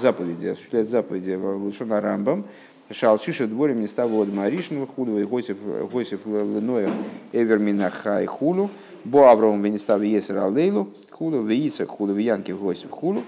заповеди, 0.00 0.46
осуществлять 0.46 0.88
заповеди 0.88 1.32
Лушона 1.32 2.00
Рамбам, 2.00 2.46
Шалшиша 2.90 3.46
дворем 3.46 3.80
не 3.80 3.86
ставил 3.86 4.22
от 4.22 4.32
Маришного 4.32 4.86
худу, 4.86 5.18
и 5.18 5.24
Госиф 5.24 6.26
Леноев 6.26 6.90
Эверминаха 7.32 8.22
и 8.22 8.26
Хулу, 8.26 8.68
Бо 9.04 9.30
Авром 9.30 9.62
Венестав 9.62 10.02
Есер 10.02 10.38
Алейлу, 10.38 10.88
Хулу, 11.10 11.42
Веица 11.42 11.86
Хулу, 11.86 12.12
Виянки 12.12 12.52
Госиф 12.52 12.90
Хулу, 12.90 13.22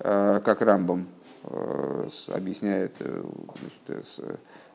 э, 0.00 0.40
как 0.44 0.62
Рамбам 0.62 1.06
э, 1.44 2.08
объясняет, 2.28 2.92
э, 3.00 3.22
значит, 3.86 4.20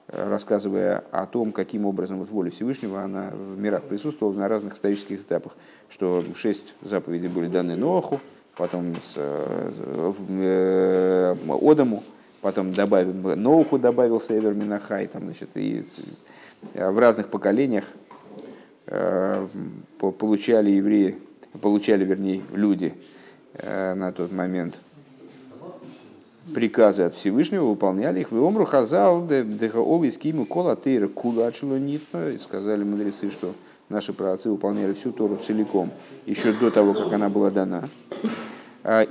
рассказывая 0.08 1.04
о 1.12 1.26
том, 1.26 1.52
каким 1.52 1.86
образом 1.86 2.20
вот 2.20 2.30
воля 2.30 2.50
Всевышнего 2.50 3.02
она 3.02 3.32
в 3.32 3.60
мирах 3.60 3.84
присутствовала 3.84 4.34
на 4.34 4.48
разных 4.48 4.76
исторических 4.76 5.22
этапах, 5.22 5.54
что 5.90 6.24
шесть 6.36 6.74
заповедей 6.82 7.28
были 7.28 7.48
даны 7.48 7.76
Ноаху, 7.76 8.22
потом 8.56 8.96
с, 8.96 9.16
э, 9.18 9.72
Одаму, 11.62 12.04
потом 12.42 12.74
добавил, 12.74 13.36
Ноуху 13.36 13.78
добавился 13.78 14.38
Эвер 14.38 14.54
Минахай, 14.54 15.08
там, 15.08 15.24
значит, 15.24 15.50
и 15.56 15.84
в 16.74 17.00
разных 17.00 17.28
поколениях. 17.28 17.86
э, 17.86 18.11
получали 18.86 20.72
евреи, 20.72 21.18
получали, 21.62 22.06
вернее, 22.06 22.42
люди 22.54 22.94
э, 23.54 23.94
на 23.94 24.12
тот 24.12 24.32
момент 24.32 24.78
приказы 26.54 27.04
от 27.04 27.16
Всевышнего, 27.16 27.66
выполняли 27.66 28.22
их. 28.22 28.32
В 28.32 28.44
Омру 28.44 28.66
Хазал, 28.66 29.26
Дехаови, 29.28 30.10
Скиму, 30.10 30.46
Кола, 30.46 30.76
Тейра, 30.76 31.08
Кула, 31.08 31.50
И 31.50 32.38
сказали 32.38 32.84
мудрецы, 32.84 33.30
что 33.30 33.54
наши 33.90 34.14
праотцы 34.14 34.50
выполняли 34.50 34.94
всю 34.94 35.12
Тору 35.12 35.38
целиком, 35.38 35.92
еще 36.26 36.54
до 36.54 36.72
того, 36.72 36.94
как 36.94 37.14
она 37.14 37.30
была 37.30 37.52
дана. 37.52 37.90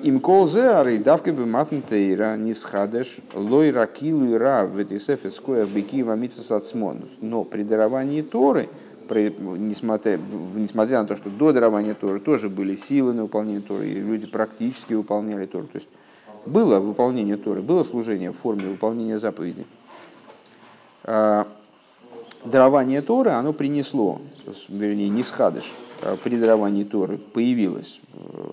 Им 0.02 0.18
колзе 0.18 0.62
ары 0.62 0.98
давка 0.98 1.32
бы 1.32 1.46
матнтейра 1.46 2.36
не 2.36 2.54
схадеш 2.54 3.18
лой 3.34 3.70
ракилу 3.70 4.24
и 4.26 4.34
ра 4.34 4.66
в 4.66 4.76
этой 4.76 4.98
сефетское 4.98 5.64
быки 5.64 6.02
вамица 6.02 6.42
сацмон. 6.42 7.08
Но 7.20 7.44
при 7.44 7.62
даровании 7.62 8.22
Торы, 8.22 8.68
несмотря, 9.10 10.18
несмотря 10.54 11.00
на 11.02 11.06
то, 11.06 11.16
что 11.16 11.30
до 11.30 11.52
дарования 11.52 11.94
Торы 11.94 12.20
тоже 12.20 12.48
были 12.48 12.76
силы 12.76 13.12
на 13.12 13.22
выполнение 13.22 13.60
Торы, 13.60 13.88
и 13.88 13.94
люди 13.94 14.26
практически 14.26 14.94
выполняли 14.94 15.46
Тору. 15.46 15.66
То 15.66 15.78
есть 15.78 15.88
было 16.46 16.80
выполнение 16.80 17.36
Торы, 17.36 17.62
было 17.62 17.84
служение 17.84 18.30
в 18.32 18.36
форме 18.36 18.68
выполнения 18.68 19.18
заповедей. 19.18 19.66
Дарование 22.44 23.02
Торы, 23.02 23.32
оно 23.32 23.52
принесло, 23.52 24.20
вернее, 24.68 25.08
не 25.08 25.22
схадыш, 25.22 25.72
при 26.24 26.36
даровании 26.36 26.84
Торы 26.84 27.18
появилось 27.18 28.00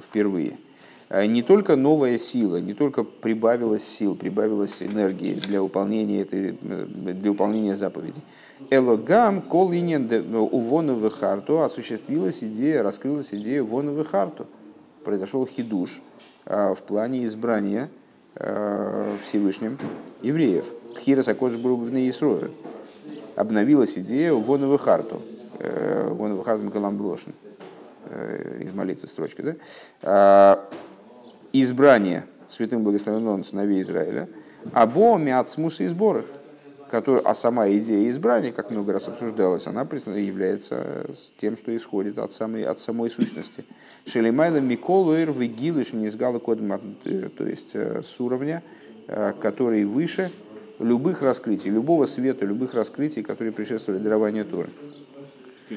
впервые– 0.04 0.58
Э, 1.10 1.26
не 1.26 1.42
только 1.42 1.76
новая 1.76 2.18
сила, 2.18 2.58
не 2.58 2.74
только 2.74 3.04
прибавилась 3.04 3.84
сил, 3.84 4.16
прибавилась 4.16 4.82
энергии 4.82 5.34
для 5.34 5.62
выполнения, 5.62 6.22
этой, 6.22 6.58
э, 6.62 6.86
для 6.86 7.32
выполнения 7.32 7.76
заповедей. 7.76 8.22
Элогам 8.70 9.42
колинен 9.42 10.36
увону 10.36 11.10
харту 11.10 11.62
осуществилась 11.62 12.44
идея, 12.44 12.84
раскрылась 12.84 13.34
идея 13.34 13.64
вону 13.64 14.04
харту. 14.04 14.48
Произошел 15.04 15.46
хидуш 15.46 16.02
э, 16.46 16.74
в 16.74 16.82
плане 16.84 17.26
избрания 17.26 17.90
Всевышним 19.24 19.80
евреев. 20.22 20.66
Пхирас 20.96 21.28
Акодж 21.28 21.58
Брубовны. 21.58 22.12
Обновилась 23.36 23.98
идея 23.98 24.34
вону 24.34 24.78
харту. 24.78 25.22
Вону 26.12 26.44
харту 26.44 26.66
Макалам 26.66 26.98
Блошин 26.98 27.34
из 28.60 28.72
молитвы 28.74 29.08
строчка, 29.08 29.44
да? 29.44 29.56
А, 30.02 30.70
избрание 31.54 32.26
святым 32.50 32.84
благословенным 32.84 33.44
сыновей 33.44 33.82
Израиля, 33.82 34.28
або 34.74 35.18
миацмус 35.18 35.80
и 35.80 35.88
сборах, 35.88 36.26
который, 36.90 37.22
а 37.22 37.36
сама 37.36 37.70
идея 37.70 38.10
избрания, 38.10 38.52
как 38.52 38.72
много 38.72 38.94
раз 38.94 39.08
обсуждалось, 39.08 39.68
она 39.68 39.86
является 40.20 41.08
тем, 41.38 41.58
что 41.58 41.76
исходит 41.76 42.18
от 42.18 42.32
самой, 42.32 42.64
от 42.64 42.80
самой 42.80 43.10
сущности. 43.10 43.64
Шелемайла 44.06 44.58
Миколу 44.58 45.14
Эр 45.14 45.32
Вигилыш 45.32 45.94
Низгала 45.94 46.40
то 46.40 47.48
есть 47.48 47.72
э, 47.74 48.02
с 48.04 48.20
уровня, 48.20 48.64
э, 49.08 49.34
который 49.40 49.86
выше 49.86 50.32
любых 50.80 51.22
раскрытий, 51.22 51.70
любого 51.70 52.06
света, 52.06 52.46
любых 52.46 52.74
раскрытий, 52.74 53.24
которые 53.24 53.54
предшествовали 53.54 54.02
дарованию 54.02 54.46
Торы. 54.46 54.70
Э, 55.70 55.76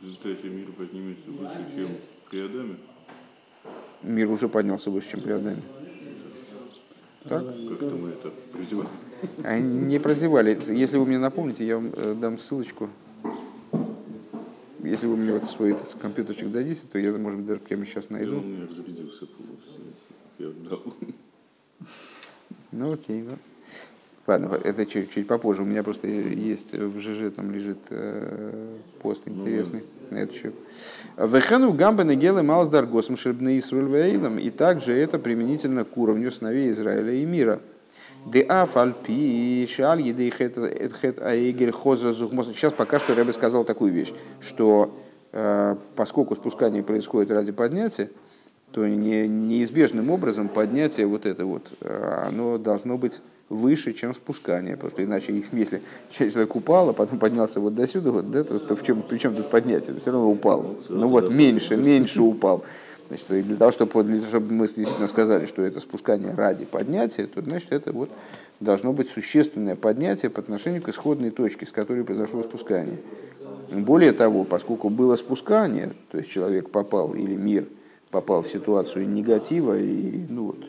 в 0.00 0.02
результате 0.02 0.48
мир 0.48 0.66
поднимется 0.76 1.30
выше, 1.30 1.66
чем 1.74 1.88
при 2.30 2.40
Адаме? 2.40 2.76
мир 4.02 4.30
уже 4.30 4.48
поднялся 4.48 4.90
выше, 4.90 5.10
чем 5.12 5.20
при 5.20 5.32
Адаме. 5.32 5.62
Так? 7.24 7.44
Как-то 7.44 7.96
мы 7.96 8.10
это 8.10 8.30
прозевали. 8.52 8.88
Они 9.44 9.78
не 9.78 9.98
прозевали. 9.98 10.58
Если 10.72 10.96
вы 10.96 11.06
мне 11.06 11.18
напомните, 11.18 11.66
я 11.66 11.76
вам 11.76 11.92
э, 11.94 12.14
дам 12.14 12.38
ссылочку. 12.38 12.88
Если 14.82 15.06
вы 15.06 15.16
мне 15.16 15.32
вот 15.32 15.48
свой 15.48 15.72
этот 15.72 15.94
компьютерчик 15.94 16.50
дадите, 16.50 16.80
то 16.90 16.98
я, 16.98 17.12
может 17.12 17.38
быть, 17.38 17.46
даже 17.46 17.60
прямо 17.60 17.84
сейчас 17.84 18.08
найду. 18.08 18.32
Я 18.32 18.38
у 18.38 18.42
меня 18.42 18.66
разрядился 18.66 19.26
полностью. 19.26 19.82
Я 20.38 20.50
дал. 20.68 20.82
Ну 22.72 22.92
окей, 22.92 23.22
ну. 23.22 23.36
Ладно, 24.30 24.60
это 24.62 24.86
чуть, 24.86 25.10
чуть 25.10 25.26
попозже. 25.26 25.62
У 25.62 25.64
меня 25.64 25.82
просто 25.82 26.06
есть 26.06 26.72
в 26.72 27.00
ЖЖ, 27.00 27.34
там 27.34 27.50
лежит 27.50 27.78
э, 27.90 28.76
пост 29.02 29.22
интересный 29.26 29.82
ну, 30.08 30.16
на 30.16 30.22
этот 30.22 30.36
счет. 30.36 30.54
Вехену 31.16 31.72
гамбе 31.72 32.04
негелы 32.04 32.44
малсдар 32.44 32.86
госм 32.86 33.16
шербны 33.16 33.58
Исруль 33.58 33.90
И 34.40 34.50
также 34.50 34.92
это 34.92 35.18
применительно 35.18 35.84
к 35.84 35.96
уровню 35.96 36.30
сыновей 36.30 36.70
Израиля 36.70 37.12
и 37.12 37.24
мира. 37.24 37.60
Хоза 41.72 42.12
Сейчас 42.12 42.72
пока 42.72 43.00
что 43.00 43.12
я 43.12 43.24
бы 43.24 43.32
сказал 43.32 43.64
такую 43.64 43.92
вещь, 43.92 44.12
что 44.40 44.96
э, 45.32 45.74
поскольку 45.96 46.36
спускание 46.36 46.84
происходит 46.84 47.32
ради 47.32 47.50
поднятия, 47.50 48.10
то 48.72 48.86
не, 48.86 49.26
неизбежным 49.26 50.10
образом 50.10 50.48
поднятие 50.48 51.06
вот 51.06 51.26
это 51.26 51.44
вот, 51.44 51.66
э, 51.80 52.24
оно 52.28 52.58
должно 52.58 52.96
быть 52.96 53.20
выше, 53.48 53.92
чем 53.92 54.14
спускание. 54.14 54.76
Потому 54.76 54.90
что 54.92 55.04
иначе, 55.04 55.44
если 55.52 55.82
человек 56.10 56.54
упал, 56.56 56.90
а 56.90 56.92
потом 56.92 57.18
поднялся 57.18 57.60
вот 57.60 57.74
до 57.74 57.86
сюда, 57.86 58.10
вот, 58.10 58.30
да, 58.30 58.44
то, 58.44 58.58
то 58.58 58.76
в 58.76 58.82
чем, 58.82 59.02
при 59.02 59.18
чем 59.18 59.34
тут 59.34 59.50
поднятие? 59.50 59.98
Все 59.98 60.12
равно 60.12 60.30
упал. 60.30 60.76
Ну 60.88 61.08
вот, 61.08 61.30
меньше, 61.30 61.76
меньше 61.76 62.22
упал. 62.22 62.64
Значит, 63.08 63.44
для 63.44 63.56
того, 63.56 63.72
чтобы, 63.72 64.04
для 64.04 64.18
того, 64.18 64.26
чтобы 64.28 64.54
мы 64.54 64.66
действительно 64.66 65.08
сказали, 65.08 65.44
что 65.46 65.62
это 65.62 65.80
спускание 65.80 66.32
ради 66.32 66.64
поднятия, 66.64 67.26
то 67.26 67.42
значит 67.42 67.72
это 67.72 67.92
вот 67.92 68.08
должно 68.60 68.92
быть 68.92 69.10
существенное 69.10 69.74
поднятие 69.74 70.30
по 70.30 70.40
отношению 70.40 70.80
к 70.80 70.88
исходной 70.88 71.32
точке, 71.32 71.66
с 71.66 71.72
которой 71.72 72.04
произошло 72.04 72.40
спускание. 72.44 72.98
Более 73.72 74.12
того, 74.12 74.44
поскольку 74.44 74.90
было 74.90 75.16
спускание, 75.16 75.90
то 76.12 76.18
есть 76.18 76.30
человек 76.30 76.70
попал 76.70 77.12
или 77.14 77.34
мир 77.34 77.66
попал 78.10 78.42
в 78.42 78.48
ситуацию 78.48 79.08
негатива 79.08 79.78
и 79.78 80.26
ну 80.28 80.46
вот 80.46 80.64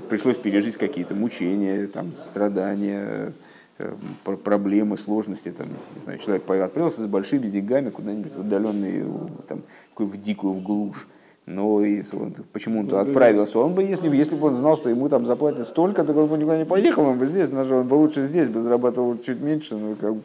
пришлось 0.00 0.36
пережить 0.36 0.76
какие-то 0.76 1.14
мучения, 1.14 1.86
там, 1.86 2.12
страдания, 2.14 3.32
э, 3.78 3.94
проблемы, 4.42 4.96
сложности. 4.96 5.50
Там, 5.50 5.68
не 5.94 6.00
знаю, 6.02 6.18
человек 6.18 6.48
отправился 6.48 7.02
с 7.02 7.06
большими 7.06 7.46
деньгами 7.46 7.90
куда-нибудь 7.90 8.34
в 8.34 8.40
отдаленный, 8.40 9.04
там, 9.48 9.62
в 9.96 10.16
дикую, 10.16 10.54
в 10.54 10.62
глушь. 10.62 11.06
Но 11.44 11.84
и 11.84 12.00
он, 12.12 12.34
почему 12.52 12.80
он 12.80 12.86
туда 12.86 13.00
отправился? 13.00 13.58
Он 13.58 13.74
бы, 13.74 13.82
если, 13.82 14.08
если 14.14 14.36
бы 14.36 14.46
он 14.46 14.54
знал, 14.54 14.76
что 14.76 14.88
ему 14.88 15.08
там 15.08 15.26
заплатят 15.26 15.66
столько, 15.66 16.04
то 16.04 16.12
он 16.12 16.28
бы 16.28 16.38
никуда 16.38 16.56
не 16.56 16.64
поехал, 16.64 17.04
он 17.04 17.18
бы 17.18 17.26
здесь, 17.26 17.50
он 17.50 17.88
бы 17.88 17.94
лучше 17.94 18.26
здесь 18.28 18.48
бы 18.48 18.60
зарабатывал 18.60 19.18
чуть 19.18 19.40
меньше, 19.40 19.74
но 19.74 19.96
как 19.96 20.14
бы, 20.14 20.22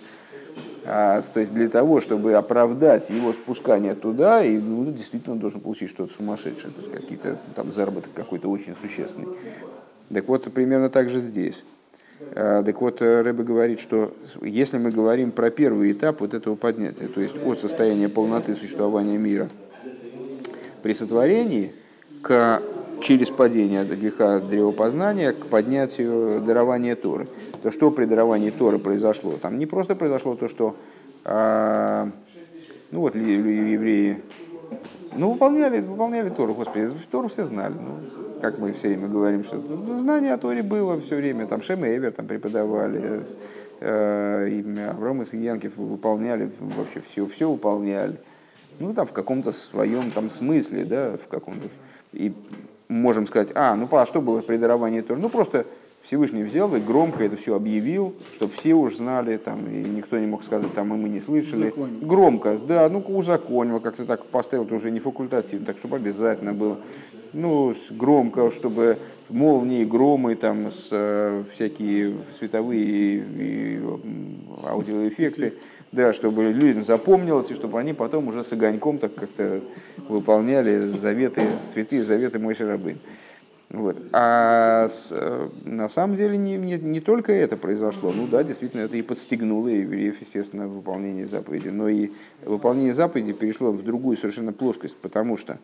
а, 0.89 1.21
то 1.21 1.41
есть 1.41 1.53
для 1.53 1.67
того, 1.67 1.99
чтобы 1.99 2.33
оправдать 2.35 3.09
его 3.09 3.33
спускание 3.33 3.93
туда, 3.93 4.41
и 4.41 4.57
ну, 4.57 4.89
действительно 4.91 5.33
он 5.33 5.39
должен 5.39 5.59
получить 5.59 5.89
что-то 5.89 6.13
сумасшедшее, 6.13 6.71
то 6.71 6.81
есть 6.81 6.91
какие-то 6.91 7.37
там 7.55 7.73
заработок 7.73 8.11
какой-то 8.13 8.49
очень 8.49 8.73
существенный. 8.73 9.27
Так 10.13 10.27
вот, 10.29 10.49
примерно 10.53 10.89
так 10.89 11.09
же 11.09 11.19
здесь. 11.19 11.65
А, 12.35 12.63
так 12.63 12.79
вот, 12.79 13.01
Рэбе 13.01 13.43
говорит, 13.43 13.81
что 13.81 14.15
если 14.41 14.77
мы 14.77 14.91
говорим 14.91 15.31
про 15.31 15.49
первый 15.49 15.91
этап 15.91 16.21
вот 16.21 16.33
этого 16.33 16.55
поднятия, 16.55 17.07
то 17.07 17.19
есть 17.19 17.35
от 17.35 17.59
состояния 17.59 18.07
полноты 18.07 18.55
существования 18.55 19.17
мира 19.17 19.49
при 20.83 20.93
сотворении 20.93 21.73
к 22.21 22.61
через 23.01 23.29
падение 23.29 23.83
греха 23.83 24.39
древопознания 24.39 25.33
к 25.33 25.47
поднятию 25.47 26.41
дарования 26.41 26.95
Торы. 26.95 27.27
То, 27.63 27.71
что 27.71 27.91
при 27.91 28.05
даровании 28.05 28.49
Торы 28.49 28.79
произошло? 28.79 29.37
Там 29.41 29.57
не 29.57 29.65
просто 29.65 29.95
произошло 29.95 30.35
то, 30.35 30.47
что 30.47 30.75
а, 31.23 32.09
ну 32.91 33.01
вот 33.01 33.15
евреи 33.15 34.21
ну, 35.15 35.31
выполняли, 35.31 35.79
выполняли 35.79 36.29
Тору, 36.29 36.53
Господи, 36.53 36.91
Тору 37.09 37.27
все 37.27 37.45
знали. 37.45 37.73
Ну, 37.73 38.39
как 38.41 38.59
мы 38.59 38.71
все 38.73 38.89
время 38.89 39.07
говорим, 39.07 39.43
что 39.43 39.55
ну, 39.55 39.97
знание 39.97 40.33
о 40.33 40.37
Торе 40.37 40.61
было 40.61 40.99
все 41.01 41.15
время. 41.15 41.47
Там 41.47 41.61
Шем 41.63 41.83
и 41.85 41.89
Эвер 41.89 42.11
там 42.11 42.27
преподавали, 42.27 43.23
э, 43.79 44.49
имя 44.51 44.91
Авраам 44.91 45.23
и 45.23 45.25
Сиянкев 45.25 45.75
выполняли, 45.75 46.51
вообще 46.59 47.01
все, 47.01 47.25
все 47.25 47.49
выполняли. 47.49 48.17
Ну, 48.79 48.93
там 48.93 49.07
в 49.07 49.11
каком-то 49.11 49.53
своем 49.53 50.11
там 50.11 50.29
смысле, 50.29 50.85
да, 50.85 51.17
в 51.17 51.27
каком-то. 51.27 51.67
И 52.13 52.33
можем 52.89 53.27
сказать, 53.27 53.51
а, 53.55 53.75
ну 53.75 53.87
а 53.91 54.05
что 54.05 54.21
было 54.21 54.41
при 54.41 54.57
даровании 54.57 55.01
Торы? 55.01 55.19
Ну 55.19 55.29
просто 55.29 55.65
Всевышний 56.03 56.43
взял 56.43 56.73
и 56.75 56.79
громко 56.79 57.23
это 57.23 57.35
все 57.35 57.55
объявил, 57.55 58.15
чтобы 58.33 58.53
все 58.53 58.73
уж 58.73 58.95
знали, 58.95 59.37
там, 59.37 59.67
и 59.69 59.77
никто 59.77 60.17
не 60.17 60.27
мог 60.27 60.43
сказать, 60.43 60.73
там, 60.73 60.93
и 60.93 60.97
мы 60.97 61.09
не 61.09 61.19
слышали. 61.19 61.67
Узаконил. 61.67 62.07
Громко, 62.07 62.57
да, 62.65 62.87
ну 62.89 62.99
узаконил, 62.99 63.79
как-то 63.81 64.05
так 64.05 64.25
поставил, 64.27 64.63
это 64.63 64.75
уже 64.75 64.89
не 64.91 64.99
факультативно, 64.99 65.65
так, 65.65 65.77
чтобы 65.77 65.97
обязательно 65.97 66.53
было. 66.53 66.77
Ну, 67.33 67.73
громко, 67.91 68.51
чтобы 68.51 68.97
молнии, 69.27 69.83
громы, 69.83 70.35
там, 70.35 70.71
с, 70.71 70.87
э, 70.91 71.43
всякие 71.53 72.15
световые 72.39 72.81
и, 72.81 73.17
и 73.17 73.81
аудиоэффекты 74.65 75.55
да, 75.91 76.13
чтобы 76.13 76.45
людям 76.45 76.83
запомнилось, 76.83 77.51
и 77.51 77.55
чтобы 77.55 77.79
они 77.79 77.93
потом 77.93 78.27
уже 78.27 78.43
с 78.43 78.51
огоньком 78.51 78.97
так 78.97 79.15
как-то 79.15 79.61
выполняли 80.09 80.87
заветы, 80.87 81.43
святые 81.71 82.03
заветы 82.03 82.39
Мой 82.39 82.53
Рабын. 82.53 82.99
Вот. 83.69 83.97
А 84.13 84.87
с, 84.87 85.09
э, 85.11 85.49
на 85.65 85.89
самом 85.89 86.15
деле 86.15 86.37
не, 86.37 86.55
не, 86.55 86.77
не 86.77 87.01
только 87.01 87.33
это 87.33 87.57
произошло. 87.57 88.13
Ну 88.13 88.25
да, 88.25 88.43
действительно, 88.43 88.81
это 88.81 88.95
и 88.95 89.01
подстегнуло 89.01 89.67
евреев, 89.67 90.21
естественно, 90.21 90.67
в 90.67 90.75
выполнении 90.75 91.25
заповеди. 91.25 91.67
Но 91.69 91.89
и 91.89 92.11
выполнение 92.45 92.93
заповеди 92.93 93.33
перешло 93.33 93.71
в 93.71 93.83
другую 93.83 94.15
совершенно 94.15 94.53
плоскость, 94.53 94.95
потому 94.95 95.35
что 95.35 95.59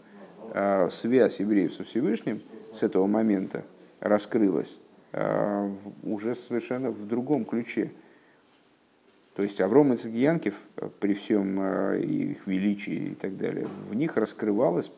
э, 0.53 0.89
связь 0.91 1.39
евреев 1.39 1.73
со 1.73 1.85
Всевышним 1.85 2.41
с 2.73 2.83
этого 2.83 3.07
момента 3.07 3.63
раскрылась 4.01 4.79
э, 5.13 5.69
уже 6.03 6.35
совершенно 6.35 6.91
в 6.91 7.07
другом 7.07 7.45
ключе. 7.45 7.91
То 9.35 9.41
есть 9.41 9.59
Авром 9.61 9.93
и 9.93 9.97
Цигьянкив, 9.97 10.59
при 10.99 11.13
всем 11.15 11.59
э, 11.59 12.01
их 12.03 12.45
величии 12.45 13.11
и 13.11 13.15
так 13.15 13.35
далее, 13.35 13.67
в 13.89 13.95
них 13.95 14.15
раскрывалось 14.15 14.91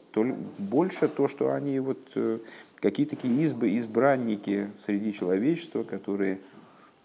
больше 0.58 1.08
то, 1.08 1.30
что 1.30 1.54
они 1.54 1.80
вот 1.80 2.00
э, 2.16 2.40
какие-то 2.76 3.16
такие 3.16 3.42
избы, 3.44 3.78
избранники 3.78 4.70
среди 4.80 5.14
человечества, 5.14 5.84
которые 5.84 6.40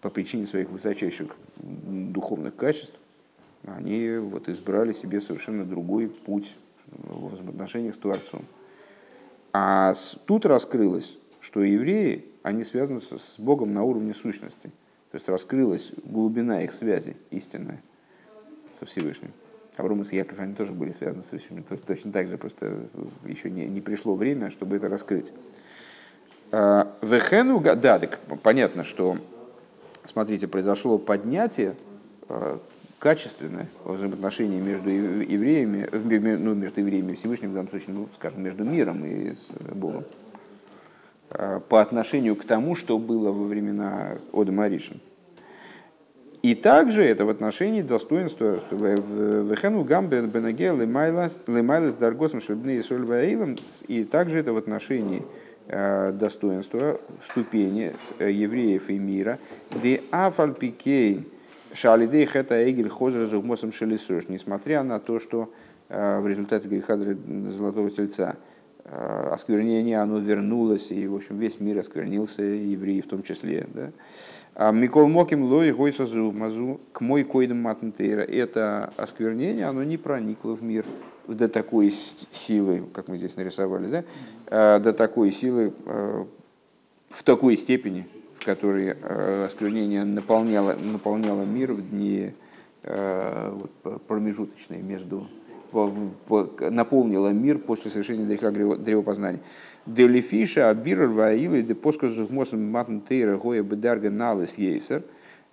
по 0.01 0.09
причине 0.09 0.45
своих 0.45 0.69
высочайших 0.69 1.35
духовных 1.57 2.55
качеств, 2.55 2.95
они 3.63 4.17
вот 4.17 4.49
избрали 4.49 4.91
себе 4.91 5.21
совершенно 5.21 5.63
другой 5.63 6.09
путь 6.09 6.55
в 6.87 7.33
взаимоотношениях 7.33 7.95
с 7.95 7.97
Творцом. 7.97 8.43
А 9.53 9.93
тут 10.25 10.45
раскрылось, 10.45 11.17
что 11.39 11.61
евреи, 11.61 12.25
они 12.43 12.63
связаны 12.63 12.99
с 12.99 13.35
Богом 13.37 13.73
на 13.73 13.83
уровне 13.83 14.13
сущности. 14.13 14.71
То 15.11 15.17
есть 15.17 15.27
раскрылась 15.27 15.91
глубина 16.05 16.61
их 16.63 16.71
связи 16.71 17.17
истинная 17.31 17.81
со 18.79 18.85
Всевышним. 18.85 19.31
Авром 19.77 20.01
и 20.01 20.15
Яков, 20.15 20.39
они 20.39 20.53
тоже 20.53 20.71
были 20.71 20.91
связаны 20.91 21.23
с 21.23 21.27
Всевышним. 21.27 21.63
Точно 21.63 22.11
так 22.11 22.27
же, 22.27 22.37
просто 22.37 22.85
еще 23.25 23.49
не, 23.49 23.65
не 23.65 23.81
пришло 23.81 24.15
время, 24.15 24.51
чтобы 24.51 24.77
это 24.77 24.89
раскрыть. 24.89 25.33
А, 26.51 26.95
Вехену, 27.01 27.59
да, 27.61 27.99
так 27.99 28.19
понятно, 28.43 28.83
что, 28.83 29.17
смотрите, 30.05 30.47
произошло 30.47 30.97
поднятие 30.97 31.75
а, 32.27 32.59
качественное 32.99 33.67
в 33.83 33.93
взаимоотношении 33.93 34.59
между 34.59 34.89
евреями, 34.89 35.89
ну, 36.37 36.53
между 36.53 36.81
евреями 36.81 37.13
и 37.13 37.15
Всевышним, 37.15 37.51
в 37.51 37.53
данном 37.53 37.69
случае, 37.69 37.95
ну, 37.95 38.09
скажем, 38.15 38.43
между 38.43 38.63
миром 38.63 39.05
и 39.05 39.33
с 39.33 39.47
Богом. 39.73 40.03
Э, 41.33 41.61
по 41.69 41.81
отношению 41.81 42.35
к 42.35 42.43
тому, 42.43 42.75
что 42.75 42.99
было 42.99 43.31
во 43.31 43.45
времена 43.45 44.17
Ода 44.33 44.51
Маришин. 44.51 44.99
И 46.41 46.55
также 46.55 47.03
это 47.03 47.23
в 47.23 47.29
отношении 47.29 47.83
достоинства 47.83 48.59
Вехену 48.71 49.83
Гамбе 49.83 50.21
Бенеге 50.21 50.71
Лемайлес 50.73 51.93
Даргосом 51.93 52.41
Шельбны 52.41 52.77
и 52.77 52.81
Сольваилом, 52.81 53.57
и 53.87 54.03
также 54.03 54.39
это 54.39 54.51
в 54.51 54.57
отношении 54.57 55.23
э, 55.67 56.11
достоинства 56.11 56.99
ступени 57.23 57.93
э, 58.19 58.31
евреев 58.31 58.89
и 58.89 58.97
мира. 58.97 59.39
Де 59.81 60.01
Афальпикей 60.11 61.29
Шалидей 61.73 62.25
Хета 62.25 62.69
Эгель 62.69 62.89
Хозер 62.89 63.27
Зугмосом 63.27 63.71
Шелисуш, 63.71 64.27
несмотря 64.27 64.83
на 64.83 64.99
то, 64.99 65.19
что 65.19 65.49
в 65.87 66.25
результате 66.25 66.69
греха 66.69 66.97
Золотого 66.97 67.91
Тельца– 67.91 68.35
осквернение, 68.85 69.99
оно 69.99 70.19
вернулось, 70.19 70.91
и, 70.91 71.07
в 71.07 71.15
общем, 71.15 71.37
весь 71.37 71.59
мир 71.59 71.79
осквернился, 71.79 72.41
евреи 72.41 73.01
в 73.01 73.07
том 73.07 73.23
числе. 73.23 73.67
Да? 73.73 73.91
А 74.53 74.71
Микол 74.71 75.07
Моким 75.07 75.43
лой 75.43 75.71
гойса 75.71 76.05
мазу 76.05 76.81
к 76.91 77.01
мой 77.01 77.23
койдам 77.23 77.61
матнтейра. 77.61 78.21
Это 78.21 78.93
осквернение, 78.97 79.65
оно 79.65 79.83
не 79.83 79.97
проникло 79.97 80.55
в 80.55 80.61
мир 80.61 80.85
до 81.27 81.47
такой 81.47 81.93
силы, 82.31 82.83
как 82.93 83.07
мы 83.07 83.17
здесь 83.17 83.35
нарисовали, 83.37 83.85
да? 83.85 84.03
Э, 84.47 84.79
до 84.79 84.91
такой 84.91 85.31
силы, 85.31 85.73
э, 85.85 86.25
в 87.09 87.23
такой 87.23 87.57
степени, 87.57 88.07
в 88.37 88.45
которой 88.45 88.93
осквернение 89.45 90.03
наполняло, 90.03 90.75
наполняло 90.75 91.43
мир 91.43 91.73
в 91.73 91.89
дни 91.89 92.33
промежуточные 94.07 94.81
между 94.81 95.27
наполнила 95.73 97.29
мир 97.29 97.59
после 97.59 97.91
совершения 97.91 98.25
греха 98.25 98.51
древопознания. 98.51 99.41
Делифиша 99.85 100.69
абир 100.69 101.07
ваилы 101.07 101.63
де 101.63 101.73
поско 101.73 102.09
зухмосом 102.09 102.63
матнтейра 102.69 103.37
гоя 103.37 103.63
бедарга 103.63 104.09
налыс 104.09 104.57
ейсер, 104.57 105.03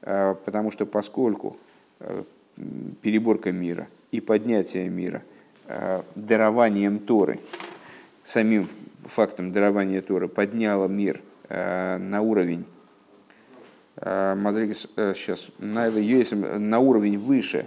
а, 0.02 0.34
потому 0.34 0.70
что 0.70 0.84
поскольку 0.86 1.56
а, 2.00 2.24
переборка 3.00 3.52
мира 3.52 3.88
и 4.10 4.20
поднятие 4.20 4.88
мира 4.88 5.22
а, 5.66 6.04
дарованием 6.14 6.98
Торы, 6.98 7.40
самим 8.22 8.68
фактом 9.04 9.52
дарования 9.52 10.02
Торы 10.02 10.28
подняло 10.28 10.86
мир 10.86 11.22
на 11.48 12.20
уровень 12.20 12.66
Мадригес 13.96 14.86
сейчас 15.14 15.48
на 15.58 16.78
уровень 16.78 17.16
выше 17.16 17.66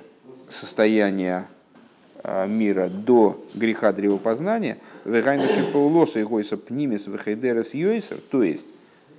состояния 0.50 1.48
Э, 1.50 1.61
мира 2.24 2.88
до 2.90 3.44
греха 3.56 3.92
древопознания, 3.94 4.78
вегайнаши 5.06 5.64
паулоса 5.72 6.20
и 6.20 6.24
гойса 6.24 6.58
пнимис 6.58 7.08
вехайдерес 7.08 7.74
йойсер, 7.74 8.18
то 8.30 8.44
есть 8.44 8.68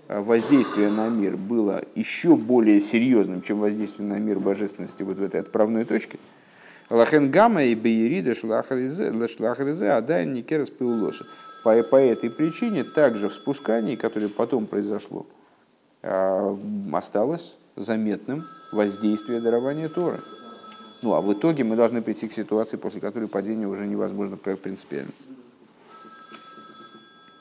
э, 0.08 0.20
воздействие 0.20 0.88
на 0.88 1.08
мир 1.08 1.36
было 1.36 1.82
еще 1.94 2.36
более 2.36 2.80
серьезным, 2.80 3.42
чем 3.42 3.58
воздействие 3.58 4.08
на 4.08 4.18
мир 4.18 4.38
божественности 4.38 5.02
вот 5.02 5.16
в 5.16 5.22
этой 5.22 5.40
отправной 5.40 5.84
точке. 5.84 6.18
Лахен 6.90 7.30
гамма 7.30 7.64
и 7.64 7.74
бейрида 7.74 8.34
шлахаризе, 8.34 9.90
а 9.90 10.00
дай 10.00 10.26
никерас 10.26 10.70
паулоса. 10.70 11.26
По, 11.64 11.82
по 11.82 11.96
этой 11.96 12.30
причине 12.30 12.84
также 12.84 13.28
в 13.28 13.32
спускании, 13.32 13.96
которое 13.96 14.28
потом 14.28 14.66
произошло, 14.66 15.26
э, 16.02 16.56
осталось 16.92 17.56
заметным 17.76 18.44
воздействие 18.72 19.40
дарования 19.40 19.88
Торы. 19.88 20.20
Ну 21.02 21.14
а 21.14 21.20
в 21.20 21.32
итоге 21.32 21.64
мы 21.64 21.76
должны 21.76 22.00
прийти 22.00 22.28
к 22.28 22.32
ситуации, 22.32 22.76
после 22.76 23.00
которой 23.00 23.28
падение 23.28 23.66
уже 23.66 23.86
невозможно 23.86 24.36
принципиально. 24.36 25.12